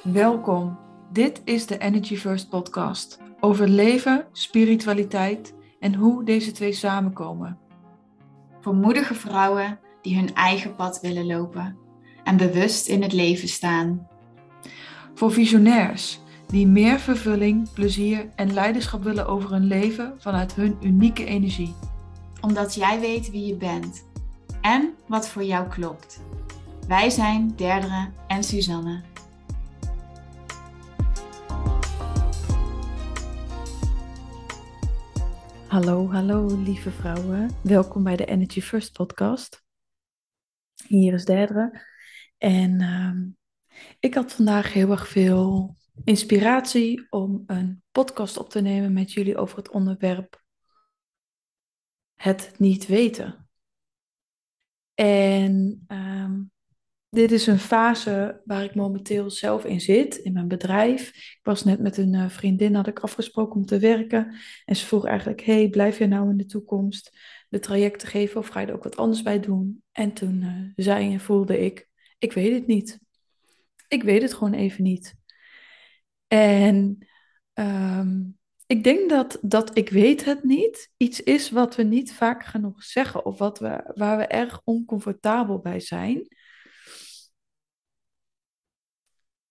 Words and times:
Welkom. 0.00 0.78
Dit 1.12 1.42
is 1.44 1.66
de 1.66 1.78
Energy 1.78 2.16
First 2.16 2.48
podcast 2.48 3.18
over 3.40 3.68
leven, 3.68 4.26
spiritualiteit 4.32 5.54
en 5.80 5.94
hoe 5.94 6.24
deze 6.24 6.52
twee 6.52 6.72
samenkomen. 6.72 7.58
Voor 8.60 8.74
moedige 8.74 9.14
vrouwen 9.14 9.78
die 10.02 10.16
hun 10.16 10.34
eigen 10.34 10.74
pad 10.74 11.00
willen 11.00 11.26
lopen 11.26 11.76
en 12.24 12.36
bewust 12.36 12.88
in 12.88 13.02
het 13.02 13.12
leven 13.12 13.48
staan. 13.48 14.08
Voor 15.14 15.32
visionairs 15.32 16.20
die 16.46 16.66
meer 16.66 16.98
vervulling, 16.98 17.72
plezier 17.72 18.28
en 18.36 18.52
leiderschap 18.52 19.02
willen 19.02 19.26
over 19.26 19.50
hun 19.50 19.64
leven 19.64 20.14
vanuit 20.18 20.54
hun 20.54 20.76
unieke 20.80 21.24
energie. 21.24 21.74
Omdat 22.40 22.74
jij 22.74 23.00
weet 23.00 23.30
wie 23.30 23.46
je 23.46 23.56
bent 23.56 24.06
en 24.60 24.94
wat 25.06 25.28
voor 25.28 25.44
jou 25.44 25.68
klopt. 25.68 26.20
Wij 26.88 27.10
zijn 27.10 27.52
Derdere 27.56 28.10
en 28.26 28.44
Suzanne. 28.44 29.11
Hallo, 35.72 36.10
hallo 36.10 36.62
lieve 36.62 36.90
vrouwen. 36.90 37.50
Welkom 37.62 38.02
bij 38.02 38.16
de 38.16 38.24
Energy 38.24 38.60
First 38.60 38.92
podcast. 38.92 39.64
Hier 40.86 41.14
is 41.14 41.24
Derdere. 41.24 41.86
En 42.38 42.80
ehm, 42.80 43.28
ik 44.00 44.14
had 44.14 44.32
vandaag 44.32 44.72
heel 44.72 44.90
erg 44.90 45.08
veel 45.08 45.76
inspiratie 46.04 47.06
om 47.10 47.42
een 47.46 47.82
podcast 47.90 48.36
op 48.36 48.50
te 48.50 48.60
nemen 48.60 48.92
met 48.92 49.12
jullie 49.12 49.36
over 49.36 49.56
het 49.56 49.70
onderwerp 49.70 50.42
het 52.14 52.54
niet 52.58 52.86
weten. 52.86 53.48
En 54.94 55.84
ehm, 55.86 56.40
dit 57.14 57.32
is 57.32 57.46
een 57.46 57.58
fase 57.58 58.40
waar 58.44 58.64
ik 58.64 58.74
momenteel 58.74 59.30
zelf 59.30 59.64
in 59.64 59.80
zit, 59.80 60.16
in 60.16 60.32
mijn 60.32 60.48
bedrijf. 60.48 61.08
Ik 61.08 61.40
was 61.42 61.64
net 61.64 61.80
met 61.80 61.96
een 61.96 62.14
eh, 62.14 62.28
vriendin, 62.28 62.74
had 62.74 62.86
ik 62.86 62.98
afgesproken 62.98 63.54
om 63.54 63.66
te 63.66 63.78
werken. 63.78 64.34
En 64.64 64.76
ze 64.76 64.86
vroeg 64.86 65.06
eigenlijk, 65.06 65.40
hey, 65.42 65.68
blijf 65.68 65.98
je 65.98 66.06
nou 66.06 66.30
in 66.30 66.36
de 66.36 66.46
toekomst 66.46 67.18
de 67.48 67.58
trajecten 67.58 68.08
geven 68.08 68.40
of 68.40 68.48
ga 68.48 68.60
je 68.60 68.66
er 68.66 68.74
ook 68.74 68.82
wat 68.82 68.96
anders 68.96 69.22
bij 69.22 69.40
doen? 69.40 69.82
En 69.92 70.12
toen 70.12 70.42
uh, 70.42 70.84
zei 70.84 71.12
en 71.12 71.20
voelde 71.20 71.58
ik, 71.58 71.88
ik 72.18 72.32
weet 72.32 72.52
het 72.52 72.66
niet. 72.66 73.00
Ik 73.88 74.02
weet 74.02 74.22
het 74.22 74.34
gewoon 74.34 74.54
even 74.54 74.82
niet. 74.82 75.14
En 76.26 77.06
ehm, 77.52 78.20
ik 78.66 78.84
denk 78.84 79.10
dat, 79.10 79.38
dat 79.42 79.76
ik 79.78 79.88
weet 79.88 80.24
het 80.24 80.44
niet 80.44 80.90
iets 80.96 81.22
is 81.22 81.50
wat 81.50 81.76
we 81.76 81.82
niet 81.82 82.12
vaak 82.12 82.44
genoeg 82.44 82.82
zeggen 82.82 83.24
of 83.24 83.38
wat 83.38 83.58
we, 83.58 83.92
waar 83.94 84.16
we 84.16 84.26
erg 84.26 84.60
oncomfortabel 84.64 85.58
bij 85.58 85.80
zijn. 85.80 86.28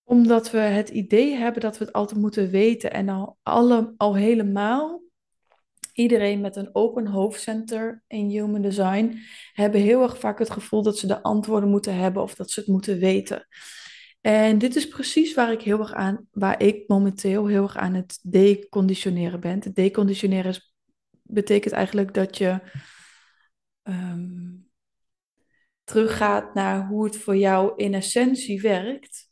Omdat 0.03 0.52
we 0.52 0.57
het 0.57 0.89
idee 0.89 1.35
hebben 1.35 1.61
dat 1.61 1.77
we 1.77 1.85
het 1.85 1.94
altijd 1.94 2.19
moeten 2.19 2.49
weten 2.49 2.91
en 2.91 3.09
al, 3.09 3.38
alle, 3.44 3.94
al 3.97 4.16
helemaal 4.16 5.02
iedereen 5.93 6.41
met 6.41 6.55
een 6.55 6.69
open 6.75 7.08
hoofdcenter 7.08 8.03
in 8.08 8.30
human 8.30 8.61
design 8.61 9.17
hebben 9.53 9.81
heel 9.81 10.02
erg 10.02 10.19
vaak 10.19 10.39
het 10.39 10.49
gevoel 10.49 10.81
dat 10.81 10.97
ze 10.97 11.08
de 11.08 11.23
antwoorden 11.23 11.69
moeten 11.69 11.95
hebben 11.95 12.23
of 12.23 12.35
dat 12.35 12.52
ze 12.52 12.59
het 12.59 12.69
moeten 12.69 12.99
weten. 12.99 13.47
En 14.21 14.58
dit 14.58 14.75
is 14.75 14.88
precies 14.88 15.33
waar 15.33 15.52
ik 15.52 15.61
heel 15.61 15.80
erg 15.80 15.93
aan, 15.93 16.27
waar 16.31 16.61
ik 16.61 16.88
momenteel 16.88 17.47
heel 17.47 17.63
erg 17.63 17.77
aan 17.77 17.93
het 17.93 18.19
deconditioneren 18.21 19.39
ben. 19.39 19.59
Het 19.59 19.75
deconditioneren 19.75 20.55
betekent 21.23 21.73
eigenlijk 21.73 22.13
dat 22.13 22.38
je 22.38 22.59
um, 23.83 24.69
teruggaat 25.83 26.53
naar 26.53 26.88
hoe 26.88 27.03
het 27.03 27.17
voor 27.17 27.38
jou 27.38 27.73
in 27.75 27.93
essentie 27.93 28.61
werkt. 28.61 29.30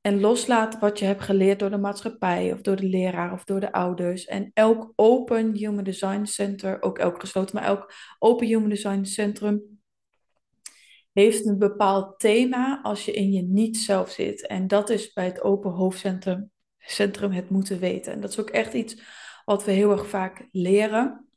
En 0.00 0.20
loslaat 0.20 0.78
wat 0.78 0.98
je 0.98 1.04
hebt 1.04 1.22
geleerd 1.22 1.58
door 1.58 1.70
de 1.70 1.78
maatschappij 1.78 2.52
of 2.52 2.60
door 2.60 2.76
de 2.76 2.88
leraar 2.88 3.32
of 3.32 3.44
door 3.44 3.60
de 3.60 3.72
ouders. 3.72 4.24
En 4.24 4.50
elk 4.54 4.92
open 4.96 5.54
human 5.54 5.84
design 5.84 6.24
center, 6.24 6.82
ook 6.82 6.98
elk 6.98 7.20
gesloten, 7.20 7.54
maar 7.54 7.64
elk 7.64 7.92
open 8.18 8.46
human 8.46 8.68
design 8.68 9.04
centrum 9.04 9.80
heeft 11.12 11.46
een 11.46 11.58
bepaald 11.58 12.18
thema 12.18 12.82
als 12.82 13.04
je 13.04 13.12
in 13.12 13.32
je 13.32 13.42
niet-zelf 13.42 14.10
zit. 14.10 14.46
En 14.46 14.66
dat 14.66 14.90
is 14.90 15.12
bij 15.12 15.24
het 15.24 15.42
open 15.42 15.70
hoofdcentrum 15.70 16.50
centrum 16.78 17.32
het 17.32 17.50
moeten 17.50 17.78
weten. 17.78 18.12
En 18.12 18.20
dat 18.20 18.30
is 18.30 18.40
ook 18.40 18.50
echt 18.50 18.74
iets 18.74 19.02
wat 19.44 19.64
we 19.64 19.72
heel 19.72 19.90
erg 19.90 20.08
vaak 20.08 20.48
leren. 20.50 21.28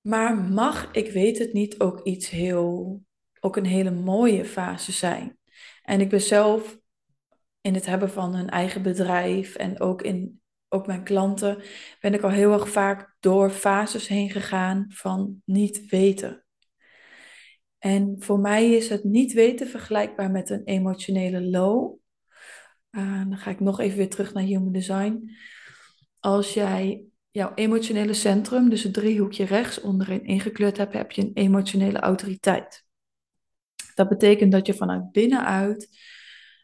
Maar 0.00 0.36
mag, 0.36 0.90
ik 0.90 1.12
weet 1.12 1.38
het 1.38 1.52
niet, 1.52 1.80
ook 1.80 2.00
iets 2.02 2.28
heel, 2.28 3.02
ook 3.40 3.56
een 3.56 3.66
hele 3.66 3.90
mooie 3.90 4.44
fase 4.44 4.92
zijn. 4.92 5.38
En 5.82 6.00
ik 6.00 6.08
ben 6.08 6.20
zelf 6.20 6.78
in 7.60 7.74
het 7.74 7.86
hebben 7.86 8.10
van 8.10 8.34
een 8.34 8.50
eigen 8.50 8.82
bedrijf 8.82 9.54
en 9.54 9.80
ook 9.80 10.02
in 10.02 10.42
ook 10.72 10.86
mijn 10.86 11.04
klanten, 11.04 11.62
ben 12.00 12.14
ik 12.14 12.22
al 12.22 12.30
heel 12.30 12.52
erg 12.52 12.68
vaak 12.68 13.16
door 13.20 13.50
fases 13.50 14.08
heen 14.08 14.30
gegaan 14.30 14.86
van 14.88 15.42
niet 15.44 15.86
weten. 15.86 16.44
En 17.78 18.16
voor 18.18 18.38
mij 18.38 18.70
is 18.70 18.88
het 18.88 19.04
niet 19.04 19.32
weten 19.32 19.68
vergelijkbaar 19.68 20.30
met 20.30 20.50
een 20.50 20.64
emotionele 20.64 21.42
low. 21.42 21.98
Uh, 22.90 23.28
dan 23.28 23.38
ga 23.38 23.50
ik 23.50 23.60
nog 23.60 23.80
even 23.80 23.96
weer 23.96 24.10
terug 24.10 24.34
naar 24.34 24.42
Human 24.42 24.72
Design. 24.72 25.30
Als 26.20 26.54
jij 26.54 27.04
jouw 27.30 27.54
emotionele 27.54 28.14
centrum, 28.14 28.68
dus 28.68 28.82
het 28.82 28.94
driehoekje 28.94 29.44
rechts 29.44 29.80
onderin 29.80 30.24
ingekleurd 30.24 30.76
hebt, 30.76 30.92
heb 30.92 31.12
je 31.12 31.22
een 31.22 31.34
emotionele 31.34 31.98
autoriteit. 31.98 32.84
Dat 33.94 34.08
betekent 34.08 34.52
dat 34.52 34.66
je 34.66 34.74
vanuit 34.74 35.12
binnenuit 35.12 35.88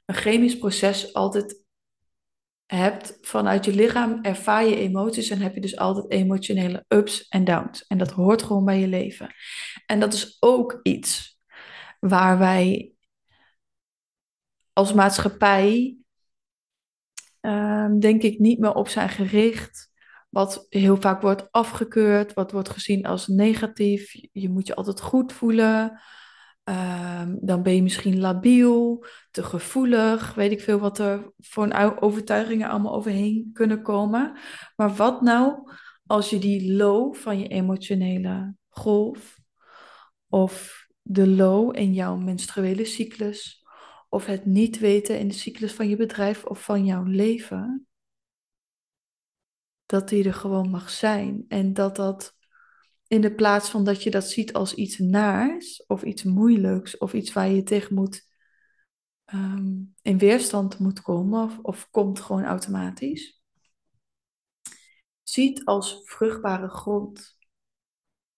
een 0.05 0.15
chemisch 0.15 0.59
proces 0.59 1.15
altijd 1.15 1.65
hebt. 2.67 3.19
Vanuit 3.21 3.65
je 3.65 3.75
lichaam 3.75 4.19
ervaar 4.23 4.65
je 4.65 4.77
emoties 4.77 5.31
en 5.31 5.41
heb 5.41 5.55
je 5.55 5.61
dus 5.61 5.77
altijd 5.77 6.11
emotionele 6.11 6.85
ups 6.89 7.29
en 7.29 7.45
downs. 7.45 7.87
En 7.87 7.99
dat 7.99 8.11
hoort 8.11 8.43
gewoon 8.43 8.65
bij 8.65 8.81
je 8.81 8.89
leven. 8.89 9.35
En 9.87 10.01
dat 10.01 10.13
is 10.13 10.37
ook 10.41 10.81
iets 10.83 11.41
waar 12.01 12.39
wij 12.39 12.93
als 14.73 14.93
maatschappij, 14.93 15.97
ehm, 17.41 17.99
denk 17.99 18.23
ik, 18.23 18.39
niet 18.39 18.59
meer 18.59 18.75
op 18.75 18.89
zijn 18.89 19.09
gericht. 19.09 19.91
Wat 20.29 20.67
heel 20.69 21.01
vaak 21.01 21.21
wordt 21.21 21.49
afgekeurd, 21.51 22.35
wat 22.35 22.53
wordt 22.53 22.69
gezien 22.69 23.07
als 23.07 23.27
negatief. 23.27 24.13
Je 24.33 24.49
moet 24.49 24.67
je 24.67 24.75
altijd 24.75 25.01
goed 25.01 25.33
voelen. 25.33 26.01
Ehm, 26.69 27.37
dan 27.41 27.63
ben 27.63 27.75
je 27.75 27.83
misschien 27.83 28.21
labiel, 28.21 29.05
te 29.31 29.43
gevoelig, 29.43 30.35
weet 30.35 30.51
ik 30.53 30.61
veel 30.61 30.79
wat 30.79 30.99
er 30.99 31.33
voor 31.39 31.97
overtuigingen 32.01 32.69
allemaal 32.69 32.95
overheen 32.95 33.51
kunnen 33.53 33.83
komen. 33.83 34.39
Maar 34.77 34.95
wat 34.95 35.21
nou 35.23 35.71
als 36.07 36.31
je 36.31 36.39
die 36.39 36.73
low 36.73 37.15
van 37.15 37.39
je 37.39 37.49
emotionele 37.49 38.55
golf 38.69 39.39
of 40.29 40.87
de 41.03 41.29
low 41.29 41.77
in 41.77 41.93
jouw 41.93 42.17
menstruele 42.17 42.85
cyclus 42.85 43.67
of 44.09 44.27
het 44.27 44.45
niet 44.45 44.79
weten 44.79 45.19
in 45.19 45.29
de 45.29 45.35
cyclus 45.35 45.73
van 45.73 45.89
je 45.89 45.97
bedrijf 45.97 46.45
of 46.45 46.63
van 46.63 46.85
jouw 46.85 47.05
leven, 47.05 47.87
dat 49.87 50.09
die 50.09 50.25
er 50.25 50.35
gewoon 50.35 50.71
mag 50.71 50.91
zijn 50.91 51.45
en 51.49 51.73
dat 51.73 51.97
dat 51.97 52.38
in 53.09 53.21
de 53.21 53.35
plaats 53.35 53.71
van 53.71 53.85
dat 53.85 54.03
je 54.03 54.11
dat 54.11 54.31
ziet 54.31 54.53
als 54.53 54.75
iets 54.75 54.99
naars 54.99 55.87
of 55.87 56.03
iets 56.03 56.23
moeilijks 56.23 56.99
of 56.99 57.13
iets 57.13 57.33
waar 57.33 57.49
je 57.49 57.63
tegen 57.63 57.95
moet 57.95 58.27
ehm, 59.25 59.77
in 60.03 60.19
weerstand 60.19 60.79
moet 60.79 61.03
komen 61.03 61.43
of, 61.43 61.59
of 61.59 61.91
komt 61.91 62.21
gewoon 62.21 62.45
automatisch. 62.45 63.43
Ziet 65.23 65.65
als 65.65 66.01
vruchtbare 66.05 66.69
grond. 66.69 67.37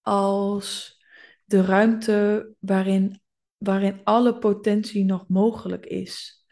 Als 0.00 0.98
de 1.44 1.64
ruimte 1.64 2.50
waarin, 2.58 3.20
waarin 3.58 4.00
alle 4.04 4.38
potentie 4.38 5.04
nog 5.04 5.28
mogelijk 5.28 5.86
is. 5.86 6.44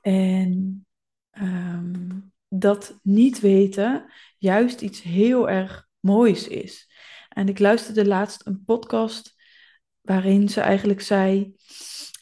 En 0.00 0.86
ehm, 1.30 2.20
dat 2.48 2.98
niet 3.02 3.40
weten 3.40 4.12
juist 4.38 4.80
iets 4.80 5.02
heel 5.02 5.48
erg 5.48 5.88
moois 6.00 6.48
is. 6.48 6.92
En 7.34 7.48
ik 7.48 7.58
luisterde 7.58 8.06
laatst 8.06 8.46
een 8.46 8.64
podcast 8.64 9.34
waarin 10.00 10.48
ze 10.48 10.60
eigenlijk 10.60 11.00
zei: 11.00 11.54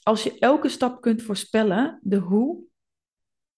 Als 0.03 0.23
je 0.23 0.39
elke 0.39 0.69
stap 0.69 1.01
kunt 1.01 1.23
voorspellen, 1.23 1.99
de 2.03 2.17
hoe 2.17 2.65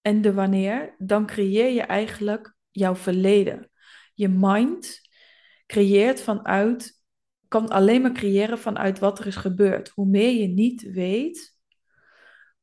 en 0.01 0.21
de 0.21 0.33
wanneer, 0.33 0.95
dan 0.99 1.27
creëer 1.27 1.71
je 1.71 1.83
eigenlijk 1.83 2.55
jouw 2.71 2.95
verleden. 2.95 3.71
Je 4.15 4.29
mind 4.29 5.01
creëert 5.67 6.21
vanuit, 6.23 7.03
kan 7.49 7.69
alleen 7.69 8.03
maar 8.03 8.13
creëren 8.13 8.59
vanuit 8.59 8.99
wat 8.99 9.19
er 9.19 9.27
is 9.27 9.37
gebeurd. 9.37 9.89
Hoe 9.89 10.07
meer 10.07 10.41
je 10.41 10.49
niet 10.49 10.83
weet, 10.83 11.59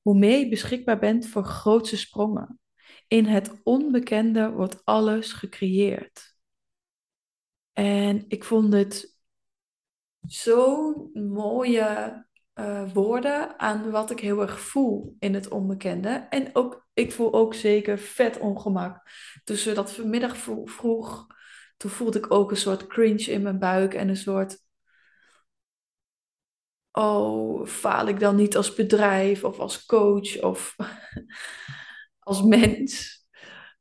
hoe 0.02 0.18
meer 0.18 0.40
je 0.40 0.50
beschikbaar 0.50 1.00
bent 1.00 1.28
voor 1.28 1.44
grootse 1.44 1.98
sprongen. 1.98 2.60
In 3.08 3.26
het 3.26 3.52
onbekende 3.64 4.50
wordt 4.50 4.86
alles 4.86 5.34
gecreëerd. 5.34 6.36
En 7.81 8.25
ik 8.28 8.44
vond 8.44 8.74
het 8.74 9.18
zo'n 10.22 11.10
mooie 11.13 12.25
uh, 12.56 12.92
woorden 12.94 13.60
aan 13.60 13.92
wat 13.92 14.12
ik 14.12 14.19
heel 14.19 14.42
erg 14.42 14.60
voel 14.60 15.16
in 15.19 15.33
het 15.33 15.48
onbekende. 15.48 16.10
En 16.10 16.56
ook, 16.56 16.88
ik 16.94 17.12
voel 17.12 17.33
ook 17.33 17.54
zeker 17.54 17.98
vet 17.98 18.39
ongemak. 18.39 19.10
Dus 19.44 19.63
we 19.66 19.74
dat 19.74 19.92
vanmiddag 19.92 20.38
vroeg, 20.66 21.28
toen 21.78 21.92
voelde 21.92 22.18
ik 22.18 22.31
ook 22.31 22.51
een 22.51 22.57
soort 22.57 22.88
cringe 22.88 23.31
in 23.31 23.42
mijn 23.42 23.60
buik 23.60 23.94
en 23.94 24.10
een 24.10 24.18
soort. 24.18 24.63
Oh, 26.92 27.66
faal 27.66 28.07
ik 28.07 28.19
dan 28.19 28.36
niet 28.36 28.56
als 28.56 28.74
bedrijf 28.74 29.44
of 29.44 29.60
als 29.60 29.86
coach 29.86 30.42
of 30.42 30.75
als 32.19 32.44
mens? 32.44 33.19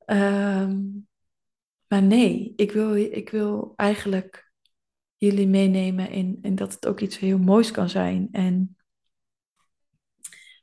Um, 0.07 1.09
maar 1.91 2.03
nee, 2.03 2.53
ik 2.57 2.73
wil, 2.73 2.95
ik 2.95 3.31
wil 3.31 3.73
eigenlijk 3.77 4.53
jullie 5.17 5.47
meenemen 5.47 6.11
in, 6.11 6.39
in 6.43 6.55
dat 6.55 6.73
het 6.73 6.87
ook 6.87 7.01
iets 7.01 7.19
heel 7.19 7.39
moois 7.39 7.71
kan 7.71 7.89
zijn. 7.89 8.29
En 8.33 8.77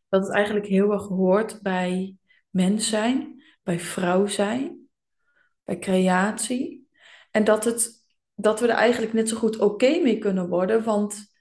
dat 0.10 0.24
het 0.26 0.34
eigenlijk 0.34 0.66
heel 0.66 0.92
erg 0.92 1.08
hoort 1.08 1.62
bij 1.62 2.16
mens 2.50 2.90
zijn, 2.90 3.44
bij 3.64 3.80
vrouw 3.80 4.26
zijn, 4.26 4.90
bij 5.64 5.80
creatie. 5.80 6.88
En 7.32 7.44
dat, 7.44 7.64
het, 7.64 8.06
dat 8.36 8.60
we 8.60 8.68
er 8.68 8.76
eigenlijk 8.76 9.14
net 9.14 9.30
zo 9.30 9.38
goed 9.38 9.60
oké 9.60 10.00
mee 10.00 10.18
kunnen 10.18 10.50
worden, 10.50 10.84
want 10.84 11.34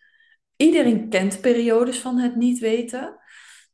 iedereen 0.56 1.08
kent 1.08 1.40
periodes 1.40 1.98
van 1.98 2.18
het 2.18 2.36
niet 2.36 2.58
weten. 2.58 3.18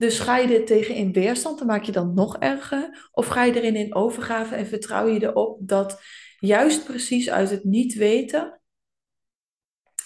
Dus 0.03 0.19
ga 0.19 0.37
je 0.37 0.59
er 0.59 0.65
tegen 0.65 0.95
in 0.95 1.13
weerstand, 1.13 1.59
dan 1.59 1.67
maak 1.67 1.83
je 1.83 1.93
dan 1.93 2.15
nog 2.15 2.39
erger. 2.39 3.09
Of 3.13 3.27
ga 3.27 3.45
je 3.45 3.55
erin 3.55 3.77
in 3.77 3.95
overgave 3.95 4.55
en 4.55 4.67
vertrouw 4.67 5.07
je 5.07 5.23
erop 5.23 5.59
dat 5.61 6.03
juist 6.39 6.85
precies 6.85 7.31
uit 7.31 7.51
het 7.51 7.65
niet 7.65 7.95
weten, 7.95 8.61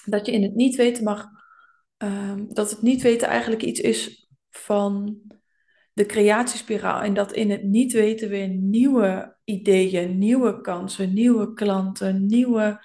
dat 0.04 0.26
je 0.26 0.32
in 0.32 0.42
het 0.42 0.54
niet 0.54 0.76
weten 0.76 1.04
mag, 1.04 1.26
ehm, 1.96 2.44
dat 2.48 2.70
het 2.70 2.82
niet 2.82 3.02
weten 3.02 3.28
eigenlijk 3.28 3.62
iets 3.62 3.80
is 3.80 4.28
van 4.50 5.20
de 5.92 6.06
creatiespiraal. 6.06 7.00
En 7.00 7.14
dat 7.14 7.32
in 7.32 7.50
het 7.50 7.62
niet 7.62 7.92
weten 7.92 8.28
weer 8.28 8.48
nieuwe 8.48 9.36
ideeën, 9.44 10.18
nieuwe 10.18 10.60
kansen, 10.60 11.14
nieuwe 11.14 11.52
klanten, 11.52 12.26
nieuwe 12.26 12.84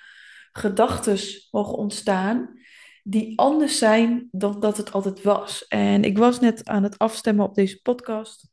gedachten 0.51 1.17
mogen 1.51 1.77
ontstaan 1.77 2.59
die 3.03 3.39
anders 3.39 3.77
zijn 3.77 4.27
dan 4.31 4.59
dat 4.59 4.77
het 4.77 4.91
altijd 4.91 5.21
was. 5.21 5.65
En 5.67 6.03
ik 6.03 6.17
was 6.17 6.39
net 6.39 6.67
aan 6.67 6.83
het 6.83 6.97
afstemmen 6.97 7.45
op 7.45 7.55
deze 7.55 7.81
podcast. 7.81 8.49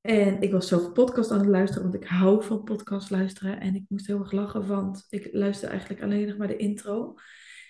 En 0.00 0.40
ik 0.40 0.52
was 0.52 0.68
zelf 0.68 0.92
podcast 0.92 1.30
aan 1.30 1.38
het 1.38 1.48
luisteren, 1.48 1.90
want 1.90 2.02
ik 2.02 2.08
hou 2.08 2.44
van 2.44 2.62
podcast 2.62 3.10
luisteren. 3.10 3.60
En 3.60 3.74
ik 3.74 3.84
moest 3.88 4.06
heel 4.06 4.18
erg 4.18 4.32
lachen, 4.32 4.66
want 4.66 5.06
ik 5.08 5.28
luisterde 5.32 5.74
eigenlijk 5.74 6.02
alleen 6.02 6.28
nog 6.28 6.36
maar 6.36 6.48
de 6.48 6.56
intro. 6.56 7.14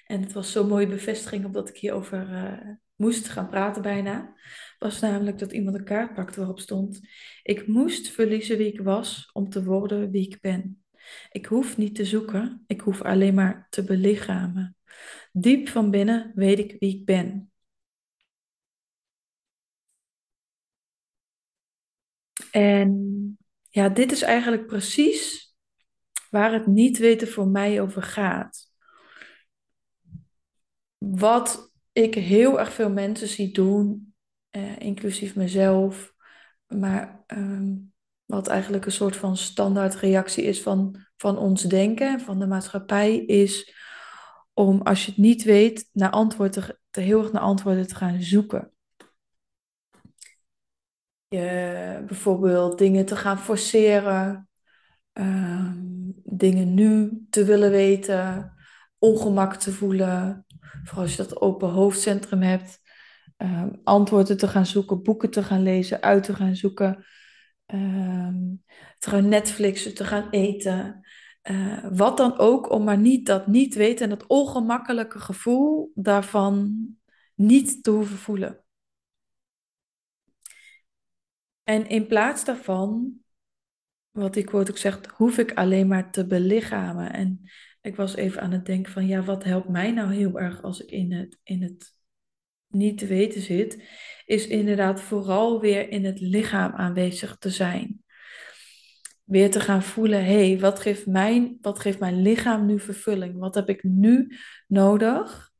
En 0.07 0.21
het 0.21 0.33
was 0.33 0.53
zo'n 0.53 0.69
mooie 0.69 0.87
bevestiging 0.87 1.45
omdat 1.45 1.69
ik 1.69 1.77
hierover 1.77 2.29
uh, 2.31 2.75
moest 2.95 3.29
gaan 3.29 3.49
praten 3.49 3.83
bijna. 3.83 4.35
Was 4.79 5.01
namelijk 5.01 5.39
dat 5.39 5.53
iemand 5.53 5.77
een 5.77 5.85
kaart 5.85 6.15
pakte 6.15 6.39
waarop 6.39 6.61
stond: 6.61 7.01
Ik 7.43 7.67
moest 7.67 8.09
verliezen 8.09 8.59
wie 8.59 8.73
ik 8.73 8.81
was 8.81 9.31
om 9.33 9.49
te 9.49 9.65
worden 9.65 10.11
wie 10.11 10.27
ik 10.27 10.41
ben. 10.41 10.86
Ik 11.31 11.47
hoef 11.47 11.77
niet 11.77 11.95
te 11.95 12.05
zoeken, 12.05 12.65
ik 12.67 12.81
hoef 12.81 13.03
alleen 13.03 13.35
maar 13.35 13.67
te 13.71 13.85
belichamen. 13.85 14.77
Diep 15.33 15.69
van 15.69 15.91
binnen 15.91 16.33
weet 16.35 16.59
ik 16.59 16.77
wie 16.79 16.99
ik 16.99 17.05
ben. 17.05 17.51
En 22.51 23.39
ja, 23.71 23.89
dit 23.89 24.13
is 24.13 24.23
eigenlijk 24.23 24.67
precies 24.67 25.55
waar 26.31 26.53
het 26.53 26.67
niet 26.67 26.99
weten 26.99 27.29
voor 27.29 27.49
mij 27.49 27.81
over 27.81 28.03
gaat. 28.03 28.71
Wat 30.99 31.73
ik 31.93 32.15
heel 32.15 32.59
erg 32.59 32.73
veel 32.73 32.91
mensen 32.91 33.29
zie 33.29 33.53
doen, 33.53 34.15
eh, 34.51 34.79
inclusief 34.79 35.37
mezelf, 35.37 36.15
maar 36.67 37.25
ehm, 37.27 37.75
wat 38.27 38.47
eigenlijk 38.49 38.87
een 38.87 38.93
soort 38.93 39.17
van 39.17 39.37
standaardreactie 39.37 40.45
is 40.45 40.63
van, 40.63 41.07
van 41.17 41.39
ons 41.39 41.63
denken, 41.63 42.21
van 42.21 42.39
de 42.39 42.47
maatschappij, 42.47 43.17
is 43.17 43.75
om 44.55 44.83
als 44.83 45.05
je 45.05 45.11
het 45.11 45.21
niet 45.21 45.43
weet, 45.43 45.89
naar 45.93 46.11
antwoorden 46.11 46.79
te, 46.91 47.01
heel 47.01 47.23
erg 47.23 47.33
naar 47.33 47.43
antwoorden 47.43 47.87
te 47.87 47.95
gaan 47.95 48.23
zoeken. 48.23 48.71
Bijvoorbeeld 52.07 52.79
dingen 52.79 53.05
te 53.05 53.17
gaan 53.17 53.39
forceren, 53.39 54.49
ehm, 55.13 55.75
dingen 56.25 56.75
nu 56.75 57.11
te 57.31 57.45
willen 57.45 57.71
weten, 57.71 58.53
ongemak 58.99 59.55
te 59.55 59.73
voelen. 59.73 60.47
Vooral 60.85 61.03
als 61.03 61.17
je 61.17 61.23
dat 61.23 61.41
open 61.41 61.69
hoofdcentrum 61.69 62.43
hebt, 62.43 62.81
ehm, 63.37 63.71
antwoorden 63.85 64.37
te 64.37 64.49
gaan 64.49 64.67
zoeken, 64.67 65.03
boeken 65.03 65.31
te 65.31 65.43
gaan 65.43 65.63
lezen, 65.63 66.03
uit 66.03 66.25
te 66.25 66.35
gaan 66.35 66.57
zoeken 66.57 67.05
um, 67.67 68.65
te 68.99 69.11
gaan 69.11 69.29
Netflixen, 69.29 69.95
te 69.95 70.05
gaan 70.05 70.31
eten. 70.31 71.07
Uh, 71.51 71.87
wat 71.93 72.17
dan 72.17 72.39
ook, 72.39 72.71
om 72.71 72.85
maar 72.85 72.99
niet 72.99 73.27
dat 73.27 73.47
niet 73.47 73.75
weten 73.75 74.05
en 74.05 74.19
dat 74.19 74.27
ongemakkelijke 74.27 75.19
gevoel 75.19 75.93
daarvan 75.95 76.87
niet 77.35 77.83
te 77.83 77.91
hoeven 77.91 78.17
voelen. 78.17 78.65
En 81.63 81.89
in 81.89 82.07
plaats 82.07 82.45
daarvan, 82.45 83.19
wat 84.11 84.35
die 84.35 84.45
quote 84.45 84.71
ook 84.71 84.79
zegt, 84.79 85.07
hoef 85.07 85.39
ik 85.39 85.53
alleen 85.53 85.87
maar 85.87 86.13
te 86.13 86.27
belichamen. 86.27 87.13
En 87.13 87.51
ik 87.81 87.97
was 87.97 88.15
even 88.15 88.41
aan 88.43 88.53
het 88.53 88.67
denken 88.67 88.93
van, 88.93 89.07
ja, 89.07 89.23
wat 89.23 89.45
helpt 89.45 89.69
mij 89.69 89.91
nou 89.91 90.15
heel 90.15 90.41
erg 90.41 90.63
als 90.63 90.81
ik 90.81 90.91
in 90.91 91.13
het, 91.13 91.39
in 91.43 91.63
het 91.63 91.95
niet 92.67 92.99
te 92.99 93.07
weten 93.07 93.41
zit, 93.41 93.83
is 94.27 94.47
inderdaad 94.47 95.01
vooral 95.01 95.61
weer 95.61 95.89
in 95.89 96.05
het 96.05 96.21
lichaam 96.21 96.73
aanwezig 96.73 97.37
te 97.39 97.51
zijn. 97.51 98.05
Weer 99.25 99.51
te 99.51 99.61
gaan 99.61 99.83
voelen, 99.83 100.25
hé, 100.25 100.49
hey, 100.49 100.61
wat, 100.61 100.81
geeft 100.81 101.07
mijn, 101.07 101.59
wat 101.61 101.79
geeft 101.79 101.99
mijn 101.99 102.23
lichaam 102.23 102.67
nu 102.67 102.81
vervulling? 102.81 103.39
Wat 103.39 103.55
heb 103.55 103.69
ik 103.69 103.83
nu 103.83 104.37
nodig? 104.67 105.51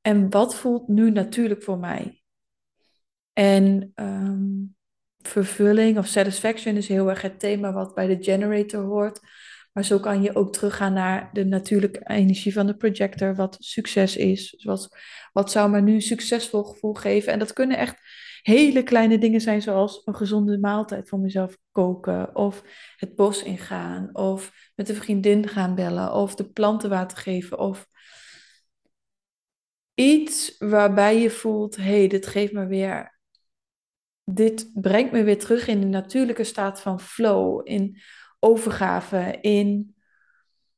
En 0.00 0.30
wat 0.30 0.54
voelt 0.54 0.88
nu 0.88 1.10
natuurlijk 1.10 1.62
voor 1.62 1.78
mij? 1.78 2.22
En 3.32 3.92
ehm, 3.94 4.48
vervulling 5.18 5.98
of 5.98 6.06
satisfaction 6.06 6.76
is 6.76 6.88
heel 6.88 7.08
erg 7.08 7.22
het 7.22 7.40
thema 7.40 7.72
wat 7.72 7.94
bij 7.94 8.06
de 8.06 8.22
generator 8.22 8.84
hoort. 8.84 9.20
Maar 9.72 9.84
zo 9.84 9.98
kan 9.98 10.22
je 10.22 10.34
ook 10.34 10.52
teruggaan 10.52 10.92
naar 10.92 11.30
de 11.32 11.44
natuurlijke 11.44 12.00
energie 12.04 12.52
van 12.52 12.66
de 12.66 12.76
projector, 12.76 13.34
wat 13.34 13.56
succes 13.58 14.16
is. 14.16 14.50
Dus 14.50 14.88
wat, 15.32 15.50
zou 15.50 15.70
me 15.70 15.80
nu 15.80 15.94
een 15.94 16.02
succesvol 16.02 16.62
gevoel 16.62 16.94
geven? 16.94 17.32
En 17.32 17.38
dat 17.38 17.52
kunnen 17.52 17.78
echt 17.78 17.96
hele 18.42 18.82
kleine 18.82 19.18
dingen 19.18 19.40
zijn, 19.40 19.62
zoals 19.62 20.02
een 20.04 20.14
gezonde 20.14 20.58
maaltijd 20.58 21.08
voor 21.08 21.18
mezelf 21.18 21.56
koken, 21.72 22.36
of 22.36 22.62
het 22.96 23.14
bos 23.14 23.42
ingaan, 23.42 24.16
of 24.16 24.72
met 24.74 24.88
een 24.88 24.94
vriendin 24.94 25.48
gaan 25.48 25.74
bellen, 25.74 26.12
of 26.12 26.34
de 26.34 26.50
planten 26.50 26.90
water 26.90 27.18
geven, 27.18 27.58
of 27.58 27.86
iets 29.94 30.54
waarbij 30.58 31.20
je 31.20 31.30
voelt, 31.30 31.76
hé, 31.76 31.82
hey, 31.82 32.08
dit 32.08 32.26
geeft 32.26 32.52
me 32.52 32.66
weer, 32.66 33.20
dit 34.24 34.70
brengt 34.74 35.12
me 35.12 35.22
weer 35.22 35.38
terug 35.38 35.66
in 35.66 35.80
de 35.80 35.86
natuurlijke 35.86 36.44
staat 36.44 36.80
van 36.80 37.00
flow, 37.00 37.60
in 37.64 38.00
overgave, 38.40 39.38
in 39.40 39.94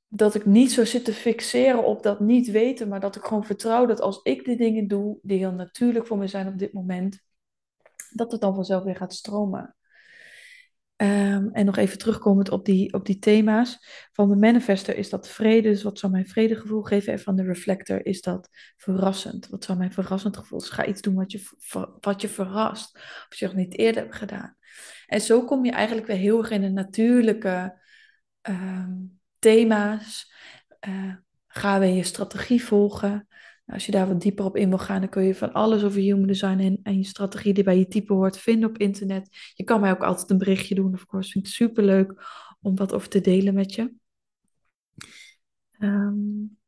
dat 0.09 0.35
ik 0.35 0.47
niet 0.47 0.73
zo 0.73 0.85
zit 0.85 1.05
te 1.05 1.13
fixeren 1.13 1.85
op 1.85 2.03
dat 2.03 2.21
niet 2.21 2.51
weten, 2.51 2.89
maar 2.89 3.01
dat 3.01 3.17
ik 3.17 3.25
gewoon 3.25 3.45
vertrouw 3.45 3.87
dat 3.87 4.01
als 4.01 4.21
ik 4.23 4.45
de 4.45 4.57
dingen 4.57 4.89
doe 4.89 5.19
die 5.23 5.39
heel 5.39 5.53
natuurlijk 5.53 6.07
voor 6.07 6.19
me 6.19 6.27
zijn 6.27 6.49
op 6.49 6.59
dit 6.59 6.73
moment, 6.73 7.21
dat 8.11 8.33
het 8.33 8.41
dan 8.41 8.55
vanzelf 8.55 8.85
weer 8.85 8.97
gaat 8.97 9.15
stromen. 9.15 9.77
Ehm, 10.97 11.49
en 11.53 11.65
nog 11.65 11.77
even 11.77 11.99
terugkomend 11.99 12.51
op 12.51 12.65
die, 12.65 12.93
op 12.93 13.07
die 13.07 13.19
thema's. 13.19 13.79
Van 14.13 14.29
de 14.29 14.37
manifester 14.37 14.97
is 14.97 15.11
dat 15.11 15.29
vrede, 15.29 15.69
dus 15.69 15.83
wat 15.83 15.99
zou 15.99 16.13
mijn 16.13 16.29
vredegevoel 16.29 16.83
geven? 16.83 17.13
En 17.13 17.19
van 17.19 17.37
de 17.37 17.43
reflector 17.43 18.07
is 18.07 18.21
dat 18.21 18.49
verrassend. 18.77 19.49
Wat 19.49 19.65
zou 19.65 19.79
mijn 19.79 19.93
verrassend 19.93 20.37
gevoel? 20.37 20.59
Dus 20.59 20.69
ga 20.69 20.87
iets 20.87 21.01
doen 21.01 21.15
wat 21.15 21.33
je, 21.33 21.43
wat 22.01 22.21
je 22.21 22.29
verrast, 22.29 22.95
of 23.29 23.37
je 23.37 23.47
nog 23.47 23.55
niet 23.55 23.79
eerder 23.79 24.03
hebt 24.03 24.15
gedaan. 24.15 24.57
En 25.13 25.21
zo 25.21 25.45
kom 25.45 25.65
je 25.65 25.71
eigenlijk 25.71 26.07
weer 26.07 26.17
heel 26.17 26.39
erg 26.39 26.51
in 26.51 26.61
de 26.61 26.69
natuurlijke 26.69 27.79
ehm, 28.41 28.93
thema's. 29.39 30.33
Uh, 30.89 31.15
ga 31.47 31.79
weer 31.79 31.95
je 31.95 32.03
strategie 32.03 32.65
volgen. 32.65 33.11
Nou, 33.11 33.29
als 33.65 33.87
je 33.87 33.93
daar 33.93 34.09
wat 34.09 34.21
dieper 34.21 34.45
op 34.45 34.57
in 34.57 34.69
wil 34.69 34.79
gaan, 34.79 35.01
dan 35.01 35.09
kun 35.09 35.23
je 35.23 35.35
van 35.35 35.53
alles 35.53 35.85
over 35.85 36.01
human 36.01 36.27
design 36.27 36.59
en, 36.59 36.81
en 36.83 36.97
je 36.97 37.05
strategie 37.05 37.55
die 37.55 37.65
bij 37.65 37.79
je 37.79 37.87
type 37.87 38.13
hoort 38.13 38.39
vinden 38.39 38.69
op 38.69 38.79
internet. 38.79 39.29
Je 39.55 39.65
kan 39.65 39.81
mij 39.81 39.91
ook 39.91 40.03
altijd 40.03 40.31
een 40.31 40.39
berichtje 40.39 40.75
doen, 40.75 40.95
of 40.95 41.07
course. 41.07 41.31
Vind 41.31 41.47
ik 41.47 41.53
super 41.53 41.85
leuk 41.85 42.15
om 42.61 42.77
wat 42.77 42.93
over 42.93 43.09
te 43.09 43.21
delen 43.21 43.55
met 43.55 43.75
je. 43.75 43.95
Um, 45.79 46.59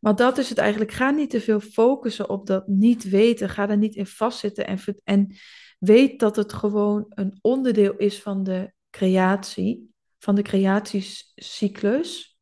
maar 0.00 0.16
dat 0.16 0.38
is 0.38 0.48
het 0.48 0.58
eigenlijk. 0.58 0.92
Ga 0.92 1.10
niet 1.10 1.30
te 1.30 1.40
veel 1.40 1.60
focussen 1.60 2.28
op 2.28 2.46
dat 2.46 2.66
niet 2.66 3.08
weten. 3.08 3.48
Ga 3.48 3.68
er 3.68 3.76
niet 3.76 3.94
in 3.94 4.06
vastzitten 4.06 4.66
en, 4.66 4.78
en 5.04 5.36
weet 5.78 6.20
dat 6.20 6.36
het 6.36 6.52
gewoon 6.52 7.06
een 7.08 7.38
onderdeel 7.40 7.96
is 7.96 8.22
van 8.22 8.42
de 8.42 8.72
creatie, 8.90 9.94
van 10.18 10.34
de 10.34 10.42
creatiecyclus. 10.42 12.38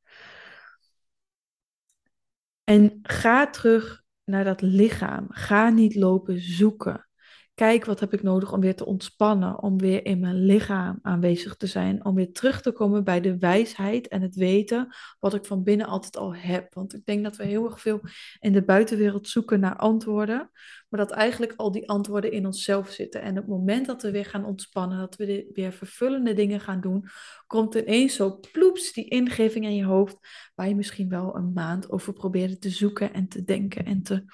En 2.65 2.99
ga 3.03 3.51
terug 3.51 4.03
naar 4.25 4.45
dat 4.45 4.61
lichaam. 4.61 5.27
Ga 5.29 5.71
niet 5.71 5.95
lopen 5.95 6.41
zoeken. 6.41 7.09
Kijk, 7.55 7.85
wat 7.85 8.01
heb 8.01 8.13
ik 8.13 8.23
nodig 8.23 8.53
om 8.53 8.61
weer 8.61 8.75
te 8.75 8.85
ontspannen, 8.85 9.63
om 9.63 9.79
weer 9.79 10.05
in 10.05 10.21
mijn 10.21 10.45
lichaam 10.45 10.99
aanwezig 11.03 11.57
te 11.57 11.67
zijn, 11.67 12.05
om 12.05 12.15
weer 12.15 12.33
terug 12.33 12.63
te 12.63 12.73
komen 12.73 13.05
bij 13.05 13.21
de 13.21 13.39
wijsheid 13.39 14.09
en 14.09 14.23
het 14.23 14.35
weten 14.35 14.95
wat 15.21 15.35
ik 15.35 15.45
van 15.45 15.63
binnen 15.63 15.87
altijd 15.87 16.17
al 16.17 16.35
heb. 16.35 16.75
Want 16.75 16.95
ik 16.95 17.05
denk 17.05 17.25
dat 17.25 17.37
we 17.37 17.45
heel 17.45 17.65
erg 17.65 17.81
veel 17.81 18.01
in 18.41 18.53
de 18.53 18.65
buitenwereld 18.65 19.29
zoeken 19.29 19.61
naar 19.61 19.77
antwoorden, 19.77 20.51
maar 20.89 21.01
dat 21.01 21.11
eigenlijk 21.11 21.53
al 21.57 21.73
die 21.73 21.89
antwoorden 21.89 22.33
in 22.33 22.47
onszelf 22.47 22.91
zitten. 22.91 23.23
En 23.23 23.31
op 23.31 23.37
het 23.37 23.47
moment 23.47 23.87
dat 23.87 24.03
we 24.03 24.11
weer 24.11 24.27
gaan 24.27 24.45
ontspannen, 24.45 24.99
dat 24.99 25.17
we 25.17 25.51
weer 25.53 25.73
vervullende 25.73 26.35
dingen 26.35 26.61
gaan 26.61 26.81
doen, 26.81 27.09
komt 27.47 27.75
ineens 27.75 28.15
zo 28.15 28.41
ploeps 28.53 28.93
die 28.93 29.09
ingeving 29.09 29.65
in 29.65 29.77
je 29.77 29.85
hoofd, 29.85 30.17
waar 30.55 30.69
je 30.69 30.75
misschien 30.77 31.09
wel 31.09 31.37
een 31.37 31.53
maand 31.53 31.91
over 31.91 32.13
probeerde 32.13 32.59
te 32.59 32.71
zoeken 32.71 33.13
en 33.13 33.29
te 33.29 33.45
denken 33.45 33.85
en 33.85 34.03
te 34.03 34.25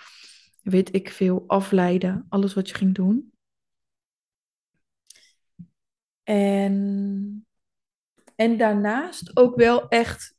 weet 0.62 0.94
ik 0.94 1.10
veel, 1.10 1.44
afleiden, 1.46 2.26
alles 2.28 2.54
wat 2.54 2.68
je 2.68 2.74
ging 2.74 2.94
doen. 2.94 3.32
En, 6.22 7.46
en 8.34 8.56
daarnaast 8.56 9.36
ook 9.36 9.56
wel 9.56 9.88
echt 9.88 10.38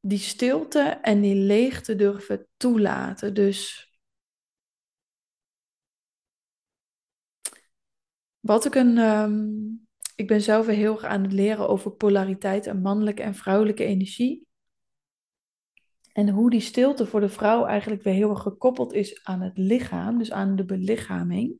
die 0.00 0.18
stilte 0.18 0.80
en 0.80 1.20
die 1.20 1.34
leegte 1.34 1.96
durven 1.96 2.46
toelaten. 2.56 3.34
Dus 3.34 3.90
wat 8.40 8.64
ik 8.64 8.74
een. 8.74 8.98
Ehm, 8.98 9.54
ik 10.14 10.26
ben 10.26 10.40
zelf 10.40 10.66
heel 10.66 10.92
erg 10.92 11.04
aan 11.04 11.22
het 11.22 11.32
leren 11.32 11.68
over 11.68 11.90
polariteit 11.90 12.66
en 12.66 12.80
mannelijke 12.80 13.22
en 13.22 13.34
vrouwelijke 13.34 13.84
energie. 13.84 14.45
En 16.16 16.28
hoe 16.28 16.50
die 16.50 16.60
stilte 16.60 17.06
voor 17.06 17.20
de 17.20 17.28
vrouw 17.28 17.64
eigenlijk 17.64 18.02
weer 18.02 18.14
heel 18.14 18.30
erg 18.30 18.42
gekoppeld 18.42 18.92
is 18.92 19.24
aan 19.24 19.40
het 19.40 19.58
lichaam, 19.58 20.18
dus 20.18 20.32
aan 20.32 20.56
de 20.56 20.64
belichaming, 20.64 21.58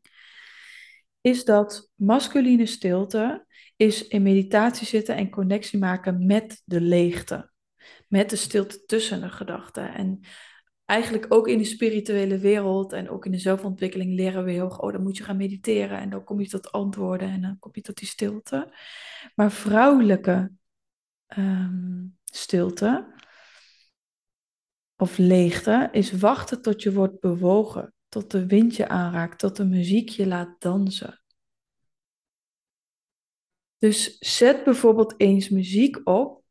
is 1.20 1.44
dat 1.44 1.90
masculine 1.94 2.66
stilte 2.66 3.46
is 3.76 4.08
in 4.08 4.22
meditatie 4.22 4.86
zitten 4.86 5.16
en 5.16 5.30
connectie 5.30 5.78
maken 5.78 6.26
met 6.26 6.62
de 6.64 6.80
leegte. 6.80 7.50
Met 8.08 8.30
de 8.30 8.36
stilte 8.36 8.84
tussen 8.84 9.20
de 9.20 9.28
gedachten. 9.28 9.94
En 9.94 10.20
eigenlijk 10.84 11.26
ook 11.28 11.48
in 11.48 11.58
de 11.58 11.64
spirituele 11.64 12.38
wereld 12.38 12.92
en 12.92 13.10
ook 13.10 13.24
in 13.24 13.32
de 13.32 13.38
zelfontwikkeling 13.38 14.14
leren 14.14 14.44
we 14.44 14.50
heel 14.50 14.64
erg, 14.64 14.80
oh, 14.80 14.92
dan 14.92 15.02
moet 15.02 15.16
je 15.16 15.24
gaan 15.24 15.36
mediteren 15.36 15.98
en 15.98 16.10
dan 16.10 16.24
kom 16.24 16.40
je 16.40 16.48
tot 16.48 16.72
antwoorden 16.72 17.28
en 17.28 17.42
dan 17.42 17.58
kom 17.58 17.70
je 17.74 17.80
tot 17.80 17.96
die 17.98 18.08
stilte. 18.08 18.72
Maar 19.34 19.52
vrouwelijke 19.52 20.52
ehm, 21.26 22.04
stilte 22.24 23.14
of 24.96 25.18
leegte 25.18 25.88
is 25.92 26.12
wachten 26.12 26.62
tot 26.62 26.82
je 26.82 26.92
wordt 26.92 27.20
bewogen, 27.20 27.94
tot 28.08 28.30
de 28.30 28.46
wind 28.46 28.76
je 28.76 28.88
aanraakt, 28.88 29.38
tot 29.38 29.56
de 29.56 29.64
muziek 29.64 30.08
je 30.08 30.26
laat 30.26 30.60
dansen. 30.60 31.22
Dus 33.78 34.18
zet 34.18 34.64
bijvoorbeeld 34.64 35.14
eens 35.16 35.48
muziek 35.48 36.00
op 36.04 36.44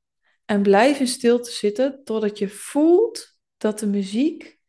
en 0.45 0.61
blijf 0.61 0.99
in 0.99 1.07
stilte 1.07 1.51
zitten 1.51 2.03
totdat 2.03 2.37
je 2.37 2.49
voelt 2.49 3.37
dat 3.57 3.79
de 3.79 3.87
muziek 3.87 4.59